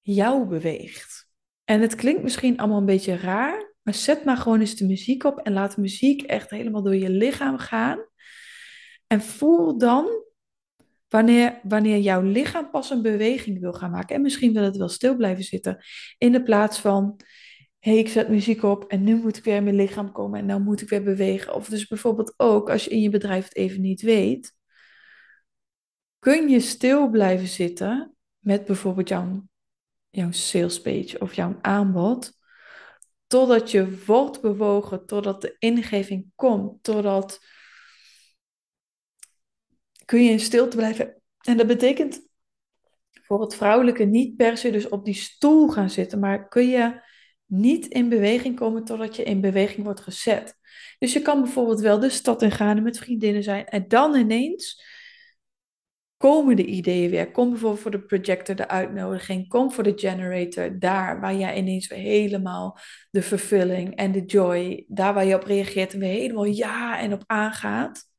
jou 0.00 0.46
beweegt. 0.46 1.30
En 1.64 1.80
het 1.80 1.94
klinkt 1.94 2.22
misschien 2.22 2.58
allemaal 2.58 2.78
een 2.78 2.86
beetje 2.86 3.16
raar, 3.16 3.74
maar 3.82 3.94
zet 3.94 4.24
maar 4.24 4.36
gewoon 4.36 4.60
eens 4.60 4.76
de 4.76 4.86
muziek 4.86 5.24
op 5.24 5.38
en 5.38 5.52
laat 5.52 5.74
de 5.74 5.80
muziek 5.80 6.22
echt 6.22 6.50
helemaal 6.50 6.82
door 6.82 6.96
je 6.96 7.10
lichaam 7.10 7.58
gaan. 7.58 8.06
En 9.06 9.20
voel 9.20 9.78
dan 9.78 10.24
Wanneer, 11.12 11.60
wanneer 11.62 11.98
jouw 11.98 12.22
lichaam 12.22 12.70
pas 12.70 12.90
een 12.90 13.02
beweging 13.02 13.60
wil 13.60 13.72
gaan 13.72 13.90
maken. 13.90 14.14
En 14.16 14.22
misschien 14.22 14.52
wil 14.52 14.62
het 14.62 14.76
wel 14.76 14.88
stil 14.88 15.16
blijven 15.16 15.44
zitten. 15.44 15.84
In 16.18 16.32
de 16.32 16.42
plaats 16.42 16.78
van, 16.78 17.20
hé, 17.78 17.90
hey, 17.90 18.00
ik 18.00 18.08
zet 18.08 18.28
muziek 18.28 18.62
op 18.62 18.84
en 18.84 19.04
nu 19.04 19.16
moet 19.16 19.36
ik 19.36 19.44
weer 19.44 19.56
in 19.56 19.64
mijn 19.64 19.76
lichaam 19.76 20.12
komen 20.12 20.40
en 20.40 20.46
nou 20.46 20.60
moet 20.60 20.80
ik 20.80 20.88
weer 20.88 21.02
bewegen. 21.02 21.54
Of 21.54 21.68
dus 21.68 21.86
bijvoorbeeld 21.86 22.34
ook, 22.36 22.70
als 22.70 22.84
je 22.84 22.90
in 22.90 23.00
je 23.00 23.10
bedrijf 23.10 23.44
het 23.44 23.56
even 23.56 23.80
niet 23.80 24.02
weet, 24.02 24.52
kun 26.18 26.48
je 26.48 26.60
stil 26.60 27.10
blijven 27.10 27.48
zitten 27.48 28.14
met 28.38 28.64
bijvoorbeeld 28.64 29.08
jouw, 29.08 29.48
jouw 30.10 30.30
sales 30.30 30.80
page 30.80 31.16
of 31.18 31.34
jouw 31.34 31.58
aanbod. 31.60 32.32
Totdat 33.26 33.70
je 33.70 34.04
wordt 34.06 34.40
bewogen, 34.40 35.06
totdat 35.06 35.40
de 35.40 35.56
ingeving 35.58 36.30
komt, 36.34 36.82
totdat 36.82 37.40
kun 40.12 40.24
je 40.24 40.30
in 40.30 40.40
stilte 40.40 40.76
blijven. 40.76 41.22
En 41.40 41.56
dat 41.56 41.66
betekent 41.66 42.28
voor 43.10 43.40
het 43.40 43.54
vrouwelijke 43.54 44.04
niet 44.04 44.36
per 44.36 44.56
se 44.56 44.70
dus 44.70 44.88
op 44.88 45.04
die 45.04 45.14
stoel 45.14 45.68
gaan 45.68 45.90
zitten, 45.90 46.18
maar 46.18 46.48
kun 46.48 46.68
je 46.68 47.00
niet 47.46 47.86
in 47.86 48.08
beweging 48.08 48.56
komen 48.56 48.84
totdat 48.84 49.16
je 49.16 49.22
in 49.22 49.40
beweging 49.40 49.84
wordt 49.84 50.00
gezet. 50.00 50.56
Dus 50.98 51.12
je 51.12 51.22
kan 51.22 51.42
bijvoorbeeld 51.42 51.80
wel 51.80 51.98
de 52.00 52.08
stad 52.08 52.42
in 52.42 52.50
gaan 52.50 52.82
met 52.82 52.98
vriendinnen 52.98 53.42
zijn 53.42 53.66
en 53.66 53.88
dan 53.88 54.14
ineens 54.14 54.84
komen 56.16 56.56
de 56.56 56.64
ideeën 56.64 57.10
weer. 57.10 57.30
Kom 57.30 57.50
bijvoorbeeld 57.50 57.82
voor 57.82 57.90
de 57.90 58.02
projector, 58.02 58.54
de 58.54 58.68
uitnodiging. 58.68 59.48
Kom 59.48 59.72
voor 59.72 59.84
de 59.84 59.92
generator, 59.96 60.78
daar 60.78 61.20
waar 61.20 61.34
jij 61.34 61.56
ineens 61.56 61.86
weer 61.86 61.98
helemaal 61.98 62.78
de 63.10 63.22
vervulling 63.22 63.96
en 63.96 64.12
de 64.12 64.24
joy, 64.24 64.84
daar 64.88 65.14
waar 65.14 65.24
je 65.24 65.34
op 65.34 65.44
reageert 65.44 65.92
en 65.92 65.98
weer 65.98 66.20
helemaal 66.20 66.44
ja 66.44 66.98
en 66.98 67.12
op 67.12 67.22
aangaat. 67.26 68.10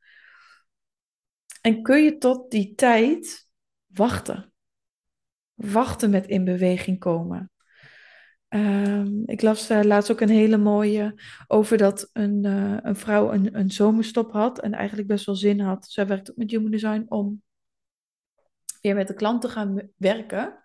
En 1.63 1.81
kun 1.81 2.03
je 2.03 2.17
tot 2.17 2.51
die 2.51 2.75
tijd 2.75 3.47
wachten? 3.85 4.53
Wachten 5.53 6.09
met 6.09 6.27
in 6.27 6.43
beweging 6.43 6.99
komen. 6.99 7.51
Um, 8.49 9.23
ik 9.25 9.41
las 9.41 9.71
uh, 9.71 9.81
laatst 9.81 10.11
ook 10.11 10.19
een 10.19 10.29
hele 10.29 10.57
mooie 10.57 11.21
over 11.47 11.77
dat 11.77 12.09
een, 12.13 12.43
uh, 12.45 12.77
een 12.81 12.95
vrouw 12.95 13.31
een, 13.31 13.57
een 13.57 13.71
zomerstop 13.71 14.31
had 14.31 14.59
en 14.59 14.73
eigenlijk 14.73 15.07
best 15.07 15.25
wel 15.25 15.35
zin 15.35 15.59
had. 15.59 15.85
Zij 15.85 16.07
werkt 16.07 16.29
ook 16.29 16.37
met 16.37 16.51
Human 16.51 16.71
Design 16.71 17.05
om 17.07 17.41
weer 18.81 18.95
met 18.95 19.07
de 19.07 19.13
klant 19.13 19.41
te 19.41 19.49
gaan 19.49 19.89
werken. 19.97 20.63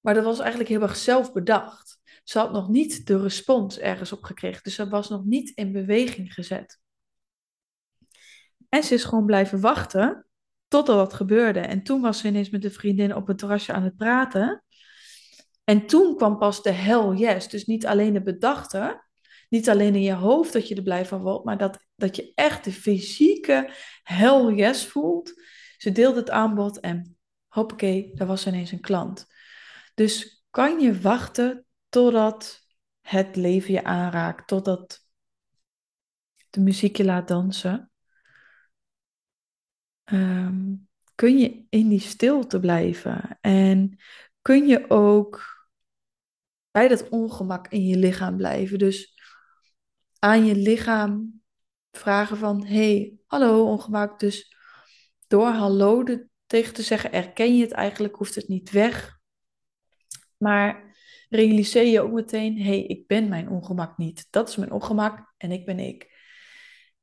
Maar 0.00 0.14
dat 0.14 0.24
was 0.24 0.38
eigenlijk 0.38 0.70
heel 0.70 0.82
erg 0.82 0.96
zelf 0.96 1.32
bedacht. 1.32 1.98
Ze 2.24 2.38
had 2.38 2.52
nog 2.52 2.68
niet 2.68 3.06
de 3.06 3.20
respons 3.20 3.78
ergens 3.78 4.12
op 4.12 4.22
gekregen, 4.22 4.62
dus 4.62 4.74
ze 4.74 4.88
was 4.88 5.08
nog 5.08 5.24
niet 5.24 5.50
in 5.50 5.72
beweging 5.72 6.34
gezet. 6.34 6.82
En 8.74 8.82
ze 8.82 8.94
is 8.94 9.04
gewoon 9.04 9.26
blijven 9.26 9.60
wachten 9.60 10.26
totdat 10.68 10.96
dat 10.96 11.14
gebeurde. 11.14 11.60
En 11.60 11.82
toen 11.82 12.00
was 12.00 12.18
ze 12.18 12.28
ineens 12.28 12.50
met 12.50 12.62
de 12.62 12.70
vriendin 12.70 13.14
op 13.14 13.26
het 13.26 13.38
terrasje 13.38 13.72
aan 13.72 13.82
het 13.82 13.96
praten. 13.96 14.64
En 15.64 15.86
toen 15.86 16.16
kwam 16.16 16.38
pas 16.38 16.62
de 16.62 16.70
hell 16.70 17.10
yes. 17.10 17.48
Dus 17.48 17.64
niet 17.64 17.86
alleen 17.86 18.14
het 18.14 18.24
bedachte, 18.24 19.04
niet 19.48 19.68
alleen 19.68 19.94
in 19.94 20.02
je 20.02 20.12
hoofd 20.12 20.52
dat 20.52 20.68
je 20.68 20.74
er 20.74 20.82
blij 20.82 21.06
van 21.06 21.20
wordt, 21.22 21.44
maar 21.44 21.58
dat, 21.58 21.78
dat 21.94 22.16
je 22.16 22.32
echt 22.34 22.64
de 22.64 22.72
fysieke 22.72 23.70
hell 24.02 24.54
yes 24.54 24.86
voelt. 24.86 25.32
Ze 25.76 25.92
deelde 25.92 26.18
het 26.18 26.30
aanbod 26.30 26.80
en 26.80 27.16
hoppakee, 27.48 28.10
daar 28.14 28.26
was 28.26 28.46
ineens 28.46 28.72
een 28.72 28.80
klant. 28.80 29.26
Dus 29.94 30.44
kan 30.50 30.80
je 30.80 31.00
wachten 31.00 31.66
totdat 31.88 32.66
het 33.00 33.36
leven 33.36 33.72
je 33.72 33.84
aanraakt, 33.84 34.48
totdat 34.48 35.00
de 36.50 36.60
muziek 36.60 36.96
je 36.96 37.04
laat 37.04 37.28
dansen? 37.28 37.88
Ehm, 40.04 40.74
kun 41.14 41.38
je 41.38 41.64
in 41.68 41.88
die 41.88 42.00
stilte 42.00 42.60
blijven. 42.60 43.38
En 43.40 43.98
kun 44.42 44.66
je 44.66 44.90
ook 44.90 45.54
bij 46.70 46.88
dat 46.88 47.08
ongemak 47.08 47.68
in 47.68 47.86
je 47.86 47.96
lichaam 47.96 48.36
blijven. 48.36 48.78
Dus 48.78 49.14
aan 50.18 50.44
je 50.44 50.54
lichaam 50.54 51.42
vragen 51.90 52.36
van, 52.36 52.66
hey, 52.66 53.18
hallo 53.26 53.64
ongemak. 53.64 54.20
Dus 54.20 54.56
door 55.26 55.48
hallo 55.48 56.04
tegen 56.46 56.74
te 56.74 56.82
zeggen, 56.82 57.12
erken 57.12 57.56
je 57.56 57.62
het 57.62 57.72
eigenlijk, 57.72 58.16
hoeft 58.16 58.34
het 58.34 58.48
niet 58.48 58.70
weg. 58.70 59.18
Maar 60.36 60.96
realiseer 61.28 61.86
je 61.86 62.00
ook 62.00 62.12
meteen, 62.12 62.62
hey, 62.62 62.84
ik 62.84 63.06
ben 63.06 63.28
mijn 63.28 63.48
ongemak 63.48 63.98
niet. 63.98 64.26
Dat 64.30 64.48
is 64.48 64.56
mijn 64.56 64.72
ongemak 64.72 65.34
en 65.36 65.52
ik 65.52 65.64
ben 65.64 65.78
ik. 65.78 66.13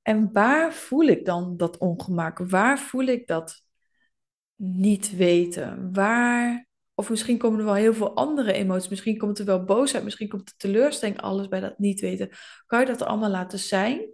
En 0.02 0.32
waar 0.34 0.74
voel 0.74 1.08
ik 1.08 1.26
dan 1.26 1.58
dat 1.58 1.78
ongemak? 1.78 2.40
Waar 2.40 2.80
voel 2.80 3.06
ik 3.06 3.28
dat 3.28 3.64
niet 4.56 5.16
weten? 5.16 5.94
Waar, 5.94 6.68
of 6.94 7.10
misschien 7.10 7.38
komen 7.38 7.60
er 7.60 7.66
wel 7.66 7.74
heel 7.74 7.94
veel 7.94 8.16
andere 8.16 8.54
emoties. 8.54 8.90
Misschien 8.90 9.18
komt 9.18 9.40
er 9.40 9.46
wel 9.46 9.64
boosheid, 9.64 10.04
misschien 10.04 10.30
komt 10.30 10.50
er 10.50 10.56
teleurstelling, 10.58 11.22
alles 11.22 11.48
bij 11.48 11.60
dat 11.60 11.80
niet 11.80 12.00
weten. 12.00 12.30
Kan 12.66 12.80
je 12.80 12.86
dat 12.86 13.02
allemaal 13.02 13.30
laten 13.30 13.60
zijn? 13.60 14.10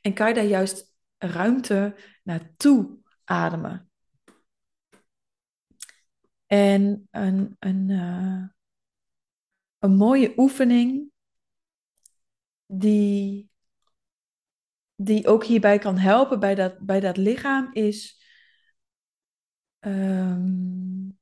En 0.00 0.14
kan 0.14 0.28
je 0.28 0.34
daar 0.34 0.44
juist 0.44 0.94
ruimte 1.18 1.96
naartoe 2.22 2.98
ademen? 3.24 3.90
En 6.46 7.08
een, 7.10 7.56
een, 7.58 7.88
uh, 7.88 8.44
een 9.78 9.96
mooie 9.96 10.32
oefening 10.36 11.10
die 12.66 13.50
die 14.96 15.26
ook 15.26 15.44
hierbij 15.44 15.78
kan 15.78 15.98
helpen 15.98 16.40
bij 16.40 16.54
dat, 16.54 16.78
bij 16.78 17.00
dat 17.00 17.16
lichaam 17.16 17.72
is. 17.72 18.24
Um, 19.80 21.18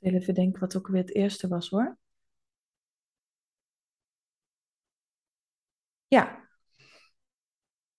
Even 0.00 0.34
denken 0.34 0.60
wat 0.60 0.76
ook 0.76 0.86
weer 0.88 1.00
het 1.00 1.14
eerste 1.14 1.48
was 1.48 1.68
hoor. 1.68 1.98
Ja. 6.08 6.48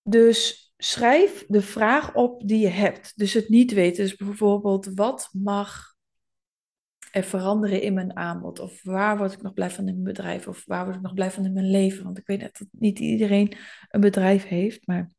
Dus 0.02 0.72
schrijf 0.76 1.44
de 1.48 1.62
vraag 1.62 2.14
op 2.14 2.48
die 2.48 2.58
je 2.58 2.68
hebt. 2.68 3.18
Dus 3.18 3.32
het 3.32 3.48
niet 3.48 3.72
weten. 3.72 4.04
Dus 4.04 4.16
bijvoorbeeld, 4.16 4.94
wat 4.94 5.28
mag 5.32 5.93
er 7.14 7.24
veranderen 7.24 7.82
in 7.82 7.94
mijn 7.94 8.16
aanbod? 8.16 8.58
Of 8.58 8.82
waar 8.82 9.16
word 9.16 9.32
ik 9.32 9.42
nog 9.42 9.52
blij 9.52 9.70
van 9.70 9.88
in 9.88 9.92
mijn 9.92 10.14
bedrijf? 10.14 10.48
Of 10.48 10.64
waar 10.66 10.84
word 10.84 10.96
ik 10.96 11.02
nog 11.02 11.14
blij 11.14 11.30
van 11.30 11.44
in 11.44 11.52
mijn 11.52 11.70
leven? 11.70 12.04
Want 12.04 12.18
ik 12.18 12.26
weet 12.26 12.40
dat 12.40 12.66
niet 12.70 12.98
iedereen 12.98 13.56
een 13.88 14.00
bedrijf 14.00 14.44
heeft, 14.44 14.86
maar 14.86 15.10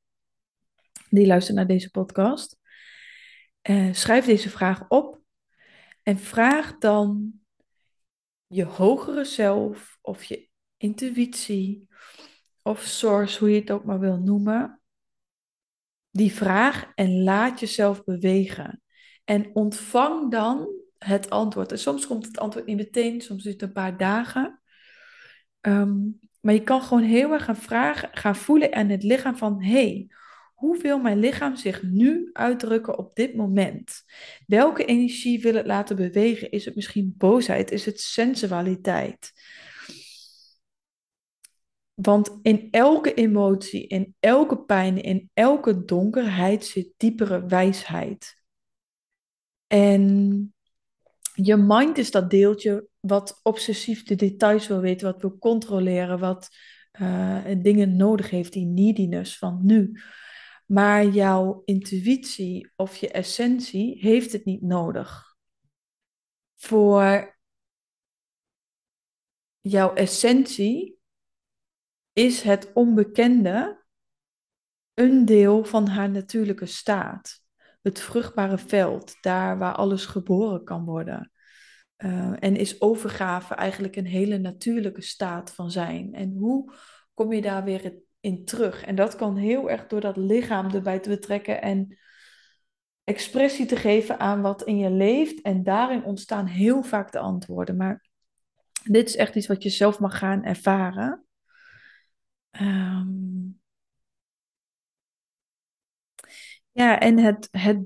die 1.10 1.28
luistert 1.28 1.58
naar 1.58 1.68
deze 1.68 1.90
podcast. 1.90 2.58
Uh, 3.70 3.94
schrijf 3.94 4.26
deze 4.26 4.50
vraag 4.50 4.88
op 4.88 5.22
en 6.04 6.18
vraag 6.18 6.78
dan 6.78 7.34
je 8.48 8.64
hogere 8.64 9.26
zelf 9.26 9.98
of 10.02 10.24
je 10.24 10.50
intuïtie 10.78 11.88
of 12.62 12.82
source, 12.82 13.40
hoe 13.40 13.50
je 13.50 13.60
het 13.60 13.72
ook 13.72 13.86
maar 13.86 14.00
wil 14.00 14.18
noemen, 14.18 14.82
die 16.12 16.34
vraag 16.34 16.92
en 16.96 17.24
laat 17.24 17.60
jezelf 17.60 18.04
bewegen. 18.04 18.82
En 19.24 19.56
ontvang 19.56 20.32
dan 20.32 20.75
het 21.06 21.30
antwoord. 21.30 21.72
En 21.72 21.80
soms 21.80 22.08
komt 22.08 22.26
het 22.26 22.40
antwoord 22.40 22.66
niet 22.66 22.78
meteen, 22.78 23.22
soms 23.22 23.44
duurt 23.44 23.62
het 23.62 23.70
een 23.70 23.76
paar 23.76 23.98
dagen. 23.98 24.62
Ehm, 25.62 25.96
maar 26.42 26.54
je 26.54 26.64
kan 26.64 26.82
gewoon 26.82 27.04
heel 27.04 27.32
erg 27.32 27.44
gaan 27.44 27.58
vragen, 27.58 28.10
gaan 28.12 28.36
voelen 28.36 28.74
aan 28.74 28.90
het 28.90 29.04
lichaam 29.04 29.38
van, 29.38 29.64
hey, 29.64 30.10
hoe 30.54 30.82
wil 30.82 31.00
mijn 31.00 31.20
lichaam 31.20 31.56
zich 31.56 31.84
nu 31.84 32.30
uitdrukken 32.34 32.98
op 32.98 33.16
dit 33.16 33.36
moment? 33.36 34.04
Welke 34.48 34.86
energie 34.86 35.42
wil 35.42 35.54
het 35.54 35.66
laten 35.66 35.96
bewegen? 35.96 36.52
Is 36.52 36.66
het 36.66 36.76
misschien 36.76 37.14
boosheid? 37.18 37.72
Is 37.72 37.86
het 37.86 38.00
sensualiteit? 38.00 39.34
Want 41.94 42.40
in 42.42 42.68
elke 42.72 43.14
emotie, 43.14 43.88
in 43.88 44.16
elke 44.20 44.58
pijn, 44.58 45.02
in 45.02 45.30
elke 45.34 45.86
donkerheid 45.86 46.66
zit 46.66 46.94
diepere 46.98 47.46
wijsheid. 47.46 48.44
En 49.68 50.55
je 51.36 51.56
mind 51.56 51.98
is 51.98 52.12
dat 52.12 52.30
deeltje 52.30 52.88
wat 53.00 53.40
obsessief 53.44 54.04
de 54.04 54.16
details 54.16 54.68
wil 54.68 54.80
weten, 54.80 55.12
wat 55.12 55.22
wil 55.22 55.38
controleren, 55.38 56.20
wat 56.20 56.50
uh, 57.02 57.46
dingen 57.62 57.96
nodig 57.96 58.30
heeft, 58.30 58.54
die 58.54 58.66
neediness 58.66 59.38
van 59.38 59.60
nu. 59.64 60.00
Maar 60.66 61.06
jouw 61.06 61.62
intuïtie 61.66 62.72
of 62.76 62.96
je 62.96 63.12
essentie 63.12 64.00
heeft 64.00 64.32
het 64.32 64.46
niet 64.46 64.62
nodig. 64.62 65.36
Voor 66.56 67.38
jouw 69.62 69.94
essentie 69.94 71.00
is 72.14 72.42
het 72.42 72.74
onbekende 72.74 73.84
een 74.94 75.26
deel 75.26 75.64
van 75.64 75.88
haar 75.88 76.10
natuurlijke 76.10 76.66
staat. 76.66 77.45
Het 77.86 78.02
vruchtbare 78.02 78.58
veld, 78.58 79.18
daar 79.22 79.58
waar 79.58 79.74
alles 79.74 80.06
geboren 80.06 80.64
kan 80.64 80.86
worden. 80.86 81.32
Uh, 81.98 82.34
en 82.40 82.56
is 82.56 82.82
overgave 82.82 83.54
eigenlijk 83.54 83.96
een 83.96 84.06
hele 84.06 84.38
natuurlijke 84.38 85.02
staat 85.02 85.54
van 85.54 85.72
zijn. 85.72 86.14
En 86.14 86.36
hoe 86.38 86.74
kom 87.14 87.34
je 87.34 87.42
daar 87.42 87.64
weer 87.64 87.94
in 88.20 88.46
terug? 88.46 88.84
En 88.84 88.96
dat 88.96 89.16
kan 89.16 89.36
heel 89.36 89.70
erg 89.70 89.88
door 89.88 90.02
dat 90.02 90.18
lichaam 90.18 90.72
erbij 90.72 91.00
te 91.00 91.10
betrekken 91.10 91.62
en 91.62 91.98
expressie 93.04 93.66
te 93.66 93.76
geven 93.76 94.20
aan 94.20 94.42
wat 94.42 94.64
in 94.64 94.78
je 94.78 94.90
leeft. 94.90 95.42
En 95.42 95.64
daarin 95.64 96.04
ontstaan 96.04 96.46
heel 96.46 96.84
vaak 96.84 97.12
de 97.12 97.20
antwoorden. 97.20 97.76
Maar 97.76 98.06
dit 98.84 99.08
is 99.08 99.16
echt 99.16 99.36
iets 99.36 99.48
wat 99.48 99.64
je 99.64 99.70
zelf 99.70 100.00
mag 100.00 100.18
gaan 100.18 100.44
ervaren. 100.44 101.26
Um, 102.62 103.62
ja, 106.76 107.00
en 107.00 107.18
het, 107.18 107.48
het 107.52 107.86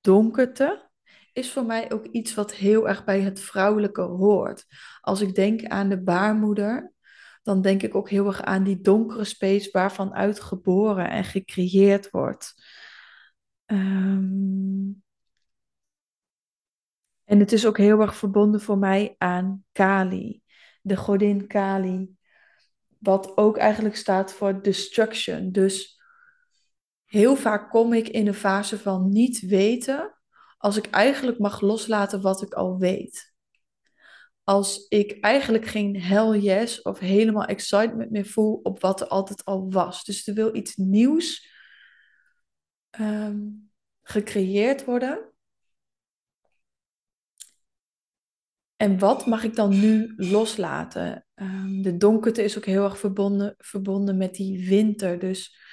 donkerte 0.00 0.90
is 1.32 1.52
voor 1.52 1.64
mij 1.64 1.92
ook 1.92 2.06
iets 2.06 2.34
wat 2.34 2.54
heel 2.54 2.88
erg 2.88 3.04
bij 3.04 3.20
het 3.20 3.40
vrouwelijke 3.40 4.02
hoort. 4.02 4.66
Als 5.00 5.20
ik 5.20 5.34
denk 5.34 5.64
aan 5.64 5.88
de 5.88 6.02
baarmoeder, 6.02 6.92
dan 7.42 7.62
denk 7.62 7.82
ik 7.82 7.94
ook 7.94 8.10
heel 8.10 8.26
erg 8.26 8.42
aan 8.42 8.64
die 8.64 8.80
donkere 8.80 9.24
space 9.24 9.68
waarvan 9.72 10.14
uit 10.14 10.40
geboren 10.40 11.10
en 11.10 11.24
gecreëerd 11.24 12.10
wordt. 12.10 12.54
Um, 13.66 15.02
en 17.24 17.38
het 17.38 17.52
is 17.52 17.66
ook 17.66 17.78
heel 17.78 18.00
erg 18.00 18.16
verbonden 18.16 18.60
voor 18.60 18.78
mij 18.78 19.14
aan 19.18 19.64
Kali, 19.72 20.42
de 20.82 20.96
godin 20.96 21.46
Kali. 21.46 22.16
Wat 22.98 23.36
ook 23.36 23.56
eigenlijk 23.56 23.96
staat 23.96 24.32
voor 24.32 24.62
destruction. 24.62 25.52
Dus 25.52 25.95
heel 27.06 27.36
vaak 27.36 27.70
kom 27.70 27.92
ik 27.92 28.08
in 28.08 28.26
een 28.26 28.34
fase 28.34 28.78
van 28.78 29.08
niet 29.08 29.40
weten 29.40 30.14
als 30.58 30.76
ik 30.76 30.90
eigenlijk 30.90 31.38
mag 31.38 31.60
loslaten 31.60 32.20
wat 32.20 32.42
ik 32.42 32.54
al 32.54 32.78
weet. 32.78 33.34
Als 34.44 34.86
ik 34.88 35.20
eigenlijk 35.20 35.64
geen 35.64 36.00
hell 36.00 36.38
yes 36.38 36.82
of 36.82 36.98
helemaal 36.98 37.44
excitement 37.44 38.10
meer 38.10 38.26
voel 38.26 38.60
op 38.62 38.80
wat 38.80 39.00
er 39.00 39.06
altijd 39.06 39.44
al 39.44 39.70
was. 39.70 40.04
Dus 40.04 40.26
er 40.26 40.34
wil 40.34 40.54
iets 40.54 40.76
nieuws 40.76 41.54
um, 43.00 43.70
gecreëerd 44.02 44.84
worden. 44.84 45.30
En 48.76 48.98
wat 48.98 49.26
mag 49.26 49.44
ik 49.44 49.54
dan 49.54 49.80
nu 49.80 50.14
loslaten? 50.16 51.26
Um, 51.34 51.82
de 51.82 51.96
donkerte 51.96 52.42
is 52.42 52.56
ook 52.56 52.64
heel 52.64 52.84
erg 52.84 52.98
verbonden, 52.98 53.54
verbonden 53.58 54.16
met 54.16 54.34
die 54.34 54.68
winter. 54.68 55.18
Dus 55.18 55.65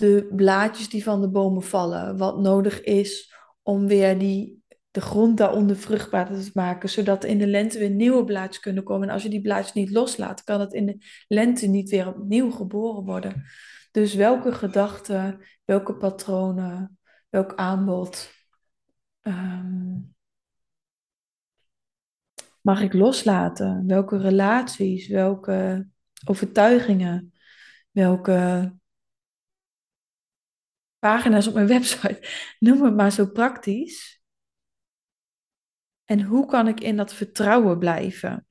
de 0.00 0.28
blaadjes 0.36 0.88
die 0.88 1.02
van 1.02 1.20
de 1.20 1.28
bomen 1.28 1.62
vallen. 1.62 2.16
Wat 2.16 2.38
nodig 2.38 2.80
is 2.82 3.34
om 3.62 3.86
weer 3.86 4.18
die, 4.18 4.62
de 4.90 5.00
grond 5.00 5.36
daaronder 5.36 5.76
vruchtbaar 5.76 6.26
te 6.26 6.50
maken. 6.54 6.88
Zodat 6.88 7.24
in 7.24 7.38
de 7.38 7.46
lente 7.46 7.78
weer 7.78 7.90
nieuwe 7.90 8.24
blaadjes 8.24 8.60
kunnen 8.60 8.84
komen. 8.84 9.08
En 9.08 9.14
als 9.14 9.22
je 9.22 9.28
die 9.28 9.40
blaadjes 9.40 9.72
niet 9.72 9.90
loslaat, 9.90 10.44
kan 10.44 10.60
het 10.60 10.72
in 10.72 10.86
de 10.86 10.98
lente 11.28 11.66
niet 11.66 11.90
weer 11.90 12.08
opnieuw 12.08 12.50
geboren 12.50 13.04
worden. 13.04 13.44
Dus 13.90 14.14
welke 14.14 14.52
gedachten, 14.52 15.40
welke 15.64 15.94
patronen, 15.94 16.98
welk 17.28 17.54
aanbod. 17.54 18.30
Um, 19.22 20.14
mag 22.60 22.82
ik 22.82 22.92
loslaten? 22.92 23.86
Welke 23.86 24.18
relaties, 24.18 25.08
welke 25.08 25.88
overtuigingen, 26.24 27.32
welke 27.90 28.72
pagina's 31.00 31.46
op 31.46 31.54
mijn 31.54 31.66
website, 31.66 32.28
noem 32.58 32.84
het 32.84 32.94
maar 32.94 33.12
zo 33.12 33.26
praktisch. 33.26 34.22
En 36.04 36.22
hoe 36.22 36.46
kan 36.46 36.68
ik 36.68 36.80
in 36.80 36.96
dat 36.96 37.14
vertrouwen 37.14 37.78
blijven? 37.78 38.46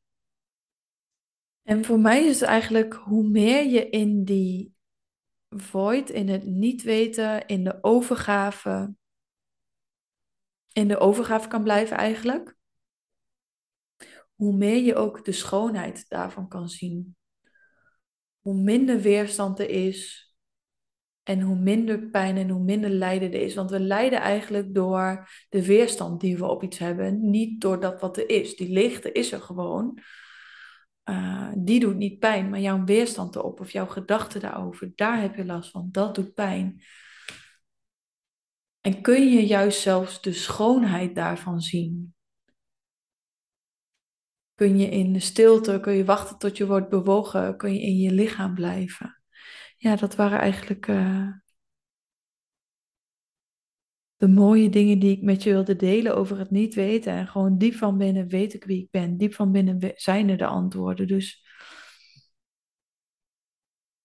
En 1.61 1.85
voor 1.85 1.99
mij 1.99 2.25
is 2.25 2.39
het 2.39 2.49
eigenlijk 2.49 2.93
hoe 2.93 3.29
meer 3.29 3.65
je 3.65 3.89
in 3.89 4.23
die 4.23 4.75
void, 5.49 6.09
in 6.09 6.27
het 6.27 6.45
niet 6.45 6.81
weten, 6.81 7.47
in 7.47 7.63
de 7.63 7.83
overgave, 7.83 8.95
in 10.73 10.87
de 10.87 10.97
overgave 10.97 11.47
kan 11.47 11.63
blijven 11.63 11.97
eigenlijk, 11.97 12.57
hoe 14.35 14.53
meer 14.53 14.83
je 14.83 14.95
ook 14.95 15.25
de 15.25 15.31
schoonheid 15.31 16.09
daarvan 16.09 16.47
kan 16.47 16.69
zien. 16.69 17.17
Hoe 18.39 18.55
minder 18.55 18.99
weerstand 18.99 19.59
er 19.59 19.69
is 19.69 20.28
en 21.29 21.41
hoe 21.41 21.55
minder 21.55 21.99
pijn 21.99 22.37
en 22.37 22.49
hoe 22.49 22.63
minder 22.63 22.89
lijden 22.89 23.31
er 23.33 23.41
is. 23.41 23.55
Want 23.55 23.69
we 23.69 23.79
lijden 23.79 24.19
eigenlijk 24.19 24.73
door 24.73 25.29
de 25.49 25.65
weerstand 25.65 26.21
die 26.21 26.37
we 26.37 26.45
op 26.45 26.63
iets 26.63 26.77
hebben, 26.77 27.29
niet 27.29 27.61
door 27.61 27.79
dat 27.79 28.01
wat 28.01 28.17
er 28.17 28.29
is. 28.29 28.55
Die 28.55 28.69
leegte 28.69 29.11
is 29.11 29.31
er 29.31 29.41
gewoon. 29.41 29.99
Uh, 31.09 31.51
die 31.57 31.79
doet 31.79 31.95
niet 31.95 32.19
pijn, 32.19 32.49
maar 32.49 32.59
jouw 32.59 32.83
weerstand 32.83 33.35
erop 33.35 33.59
of 33.59 33.71
jouw 33.71 33.85
gedachten 33.85 34.41
daarover, 34.41 34.91
daar 34.95 35.21
heb 35.21 35.35
je 35.35 35.45
last 35.45 35.71
van. 35.71 35.87
Dat 35.91 36.15
doet 36.15 36.33
pijn. 36.33 36.81
En 38.81 39.01
kun 39.01 39.29
je 39.29 39.45
juist 39.45 39.81
zelfs 39.81 40.21
de 40.21 40.33
schoonheid 40.33 41.15
daarvan 41.15 41.61
zien? 41.61 42.13
Kun 44.55 44.77
je 44.77 44.89
in 44.89 45.13
de 45.13 45.19
stilte, 45.19 45.79
kun 45.81 45.93
je 45.93 46.05
wachten 46.05 46.37
tot 46.37 46.57
je 46.57 46.67
wordt 46.67 46.89
bewogen, 46.89 47.57
kun 47.57 47.73
je 47.73 47.81
in 47.81 47.97
je 47.97 48.11
lichaam 48.11 48.53
blijven. 48.53 49.18
Ja, 49.79 49.95
dat 49.95 50.15
waren 50.15 50.39
eigenlijk 50.39 50.87
uh, 50.87 51.31
de 54.17 54.27
mooie 54.27 54.69
dingen 54.69 54.99
die 54.99 55.11
ik 55.17 55.21
met 55.21 55.43
je 55.43 55.49
wilde 55.49 55.75
delen 55.75 56.15
over 56.15 56.37
het 56.37 56.49
niet 56.51 56.75
weten. 56.75 57.13
En 57.13 57.27
gewoon 57.27 57.57
diep 57.57 57.73
van 57.73 57.97
binnen 57.97 58.27
weet 58.27 58.53
ik 58.53 58.63
wie 58.63 58.83
ik 58.83 58.91
ben. 58.91 59.17
Diep 59.17 59.33
van 59.33 59.51
binnen 59.51 59.91
zijn 59.95 60.29
er 60.29 60.37
de 60.37 60.45
antwoorden. 60.45 61.07
Dus 61.07 61.43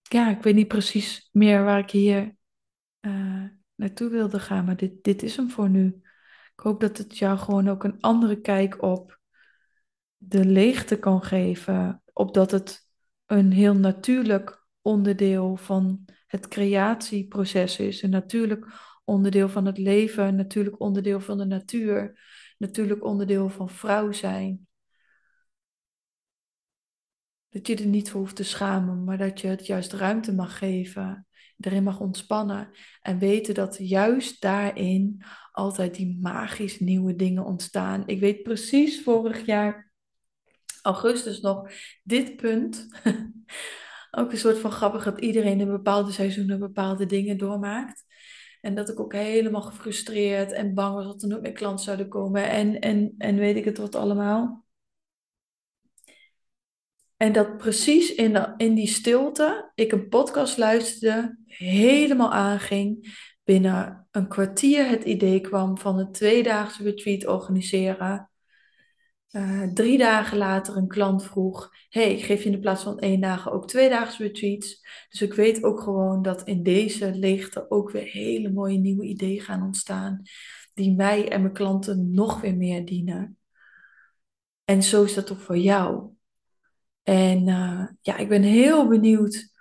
ja, 0.01 0.29
ik 0.29 0.43
weet 0.43 0.55
niet 0.55 0.67
precies 0.67 1.29
meer 1.31 1.63
waar 1.63 1.79
ik 1.79 1.91
hier 1.91 2.35
uh, 3.01 3.43
naartoe 3.75 4.09
wilde 4.09 4.39
gaan, 4.39 4.65
maar 4.65 4.77
dit, 4.77 5.03
dit 5.03 5.23
is 5.23 5.35
hem 5.35 5.49
voor 5.49 5.69
nu. 5.69 6.01
Ik 6.53 6.59
hoop 6.59 6.79
dat 6.79 6.97
het 6.97 7.17
jou 7.17 7.37
gewoon 7.37 7.69
ook 7.69 7.83
een 7.83 8.01
andere 8.01 8.41
kijk 8.41 8.81
op 8.81 9.19
de 10.17 10.45
leegte 10.45 10.99
kan 10.99 11.23
geven. 11.23 12.03
Op 12.13 12.33
dat 12.33 12.51
het 12.51 12.89
een 13.25 13.51
heel 13.51 13.75
natuurlijk 13.75 14.64
onderdeel 14.85 15.55
van 15.55 16.05
het 16.27 16.47
creatieproces 16.47 17.79
is. 17.79 18.01
Een 18.01 18.09
natuurlijk 18.09 18.67
onderdeel 19.03 19.49
van 19.49 19.65
het 19.65 19.77
leven, 19.77 20.35
natuurlijk 20.35 20.79
onderdeel 20.79 21.19
van 21.19 21.37
de 21.37 21.45
natuur, 21.45 22.19
natuurlijk 22.57 23.03
onderdeel 23.03 23.49
van 23.49 23.69
vrouw 23.69 24.11
zijn. 24.11 24.67
Dat 27.49 27.67
je 27.67 27.75
er 27.75 27.85
niet 27.85 28.09
voor 28.09 28.19
hoeft 28.19 28.35
te 28.35 28.43
schamen, 28.43 29.03
maar 29.03 29.17
dat 29.17 29.41
je 29.41 29.47
het 29.47 29.65
juist 29.65 29.93
ruimte 29.93 30.33
mag 30.33 30.57
geven. 30.57 31.27
Erin 31.59 31.83
mag 31.83 31.99
ontspannen. 31.99 32.69
En 33.01 33.19
weten 33.19 33.53
dat 33.53 33.77
juist 33.79 34.41
daarin 34.41 35.23
altijd 35.51 35.95
die 35.95 36.17
magisch 36.21 36.79
nieuwe 36.79 37.15
dingen 37.15 37.45
ontstaan. 37.45 38.07
Ik 38.07 38.19
weet 38.19 38.43
precies 38.43 39.03
vorig 39.03 39.45
jaar, 39.45 39.91
augustus 40.81 41.39
nog, 41.39 41.71
dit 42.03 42.35
punt. 42.35 42.87
ook 44.17 44.31
een 44.31 44.37
soort 44.37 44.57
van 44.57 44.71
grappig 44.71 45.03
dat 45.03 45.19
iedereen 45.19 45.59
in 45.59 45.67
bepaalde 45.67 46.11
seizoenen 46.11 46.59
bepaalde 46.59 47.05
dingen 47.05 47.37
doormaakt. 47.37 48.03
En 48.61 48.75
dat 48.75 48.89
ik 48.89 48.99
ook 48.99 49.13
helemaal 49.13 49.61
gefrustreerd 49.61 50.51
en 50.51 50.73
bang 50.73 50.95
was 50.95 51.05
dat 51.05 51.21
er 51.21 51.27
nooit 51.27 51.41
meer 51.41 51.51
klanten 51.51 51.85
zouden 51.85 52.07
komen. 52.07 52.49
En, 52.49 52.79
en, 52.79 53.15
en 53.17 53.35
weet 53.35 53.55
ik 53.55 53.65
het 53.65 53.77
wat 53.77 53.95
allemaal. 53.95 54.65
En 57.17 57.31
dat 57.31 57.57
precies 57.57 58.15
in, 58.15 58.53
in 58.57 58.73
die 58.73 58.87
stilte 58.87 59.71
ik 59.75 59.91
een 59.91 60.09
podcast 60.09 60.57
luisterde, 60.57 61.37
helemaal 61.45 62.31
aanging. 62.31 63.17
Binnen 63.43 64.07
een 64.11 64.27
kwartier 64.27 64.87
het 64.87 65.03
idee 65.03 65.41
kwam 65.41 65.77
van 65.77 65.99
een 65.99 66.11
tweedaagse 66.11 66.83
retreat 66.83 67.27
organiseren. 67.27 68.29
Uh, 69.35 69.63
drie 69.63 69.97
dagen 69.97 70.37
later 70.37 70.77
een 70.77 70.87
klant 70.87 71.23
vroeg: 71.23 71.71
Hey, 71.89 72.17
geef 72.17 72.39
je 72.39 72.45
in 72.45 72.51
de 72.51 72.59
plaats 72.59 72.83
van 72.83 72.99
één 72.99 73.21
dagen 73.21 73.51
ook 73.51 73.67
tweedaagse 73.67 74.23
retreats? 74.23 74.87
Dus 75.09 75.21
ik 75.21 75.33
weet 75.33 75.63
ook 75.63 75.81
gewoon 75.81 76.21
dat 76.21 76.43
in 76.43 76.63
deze 76.63 77.15
leegte 77.15 77.69
ook 77.69 77.91
weer 77.91 78.03
hele 78.03 78.51
mooie 78.51 78.77
nieuwe 78.77 79.05
ideeën 79.05 79.41
gaan 79.41 79.63
ontstaan. 79.63 80.21
Die 80.73 80.95
mij 80.95 81.29
en 81.29 81.41
mijn 81.41 81.53
klanten 81.53 82.13
nog 82.13 82.41
weer 82.41 82.55
meer 82.55 82.85
dienen. 82.85 83.37
En 84.65 84.83
zo 84.83 85.03
is 85.03 85.13
dat 85.13 85.31
ook 85.31 85.39
voor 85.39 85.57
jou. 85.57 86.09
En 87.03 87.47
uh, 87.47 87.87
ja, 88.01 88.17
ik 88.17 88.29
ben 88.29 88.41
heel 88.41 88.87
benieuwd 88.87 89.54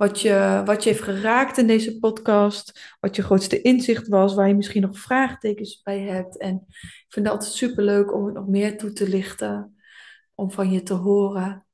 wat 0.00 0.20
je, 0.20 0.62
wat 0.64 0.82
je 0.82 0.90
heeft 0.90 1.02
geraakt 1.02 1.58
in 1.58 1.66
deze 1.66 1.98
podcast. 1.98 2.96
Wat 3.00 3.16
je 3.16 3.22
grootste 3.22 3.60
inzicht 3.60 4.08
was, 4.08 4.34
waar 4.34 4.48
je 4.48 4.54
misschien 4.54 4.82
nog 4.82 4.98
vraagtekens 4.98 5.82
bij 5.82 6.00
hebt. 6.00 6.38
En 6.38 6.64
ik 6.68 7.06
vind 7.08 7.26
het 7.26 7.34
altijd 7.34 7.52
super 7.52 7.84
leuk 7.84 8.14
om 8.14 8.24
het 8.24 8.34
nog 8.34 8.48
meer 8.48 8.78
toe 8.78 8.92
te 8.92 9.08
lichten, 9.08 9.76
om 10.34 10.50
van 10.50 10.70
je 10.70 10.82
te 10.82 10.94
horen. 10.94 11.66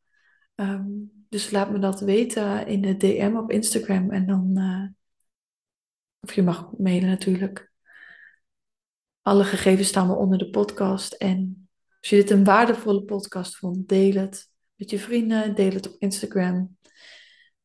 Um, 0.54 1.10
dus 1.28 1.50
laat 1.50 1.70
me 1.70 1.78
dat 1.78 2.00
weten 2.00 2.66
in 2.66 2.80
de 2.80 2.96
DM 2.96 3.36
op 3.36 3.50
Instagram. 3.50 4.10
En 4.10 4.26
dan, 4.26 4.52
uh, 4.54 4.86
of 6.20 6.34
je 6.34 6.42
mag 6.42 6.72
mailen 6.78 7.08
natuurlijk. 7.08 7.72
Alle 9.22 9.44
gegevens 9.44 9.88
staan 9.88 10.06
wel 10.06 10.16
onder 10.16 10.38
de 10.38 10.50
podcast. 10.50 11.12
En 11.12 11.68
als 12.00 12.10
je 12.10 12.16
dit 12.16 12.30
een 12.30 12.44
waardevolle 12.44 13.02
podcast 13.02 13.56
vond, 13.56 13.88
deel 13.88 14.14
het 14.14 14.50
met 14.74 14.90
je 14.90 14.98
vrienden, 14.98 15.54
deel 15.54 15.72
het 15.72 15.88
op 15.88 15.96
Instagram. 15.98 16.75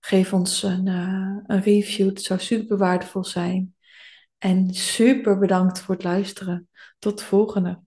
Geef 0.01 0.33
ons 0.33 0.63
een, 0.63 0.85
uh, 0.85 1.37
een 1.45 1.61
review, 1.61 2.07
het 2.07 2.21
zou 2.21 2.39
super 2.39 2.77
waardevol 2.77 3.23
zijn. 3.23 3.75
En 4.37 4.73
super 4.73 5.37
bedankt 5.37 5.81
voor 5.81 5.95
het 5.95 6.03
luisteren. 6.03 6.69
Tot 6.99 7.17
de 7.17 7.23
volgende. 7.23 7.79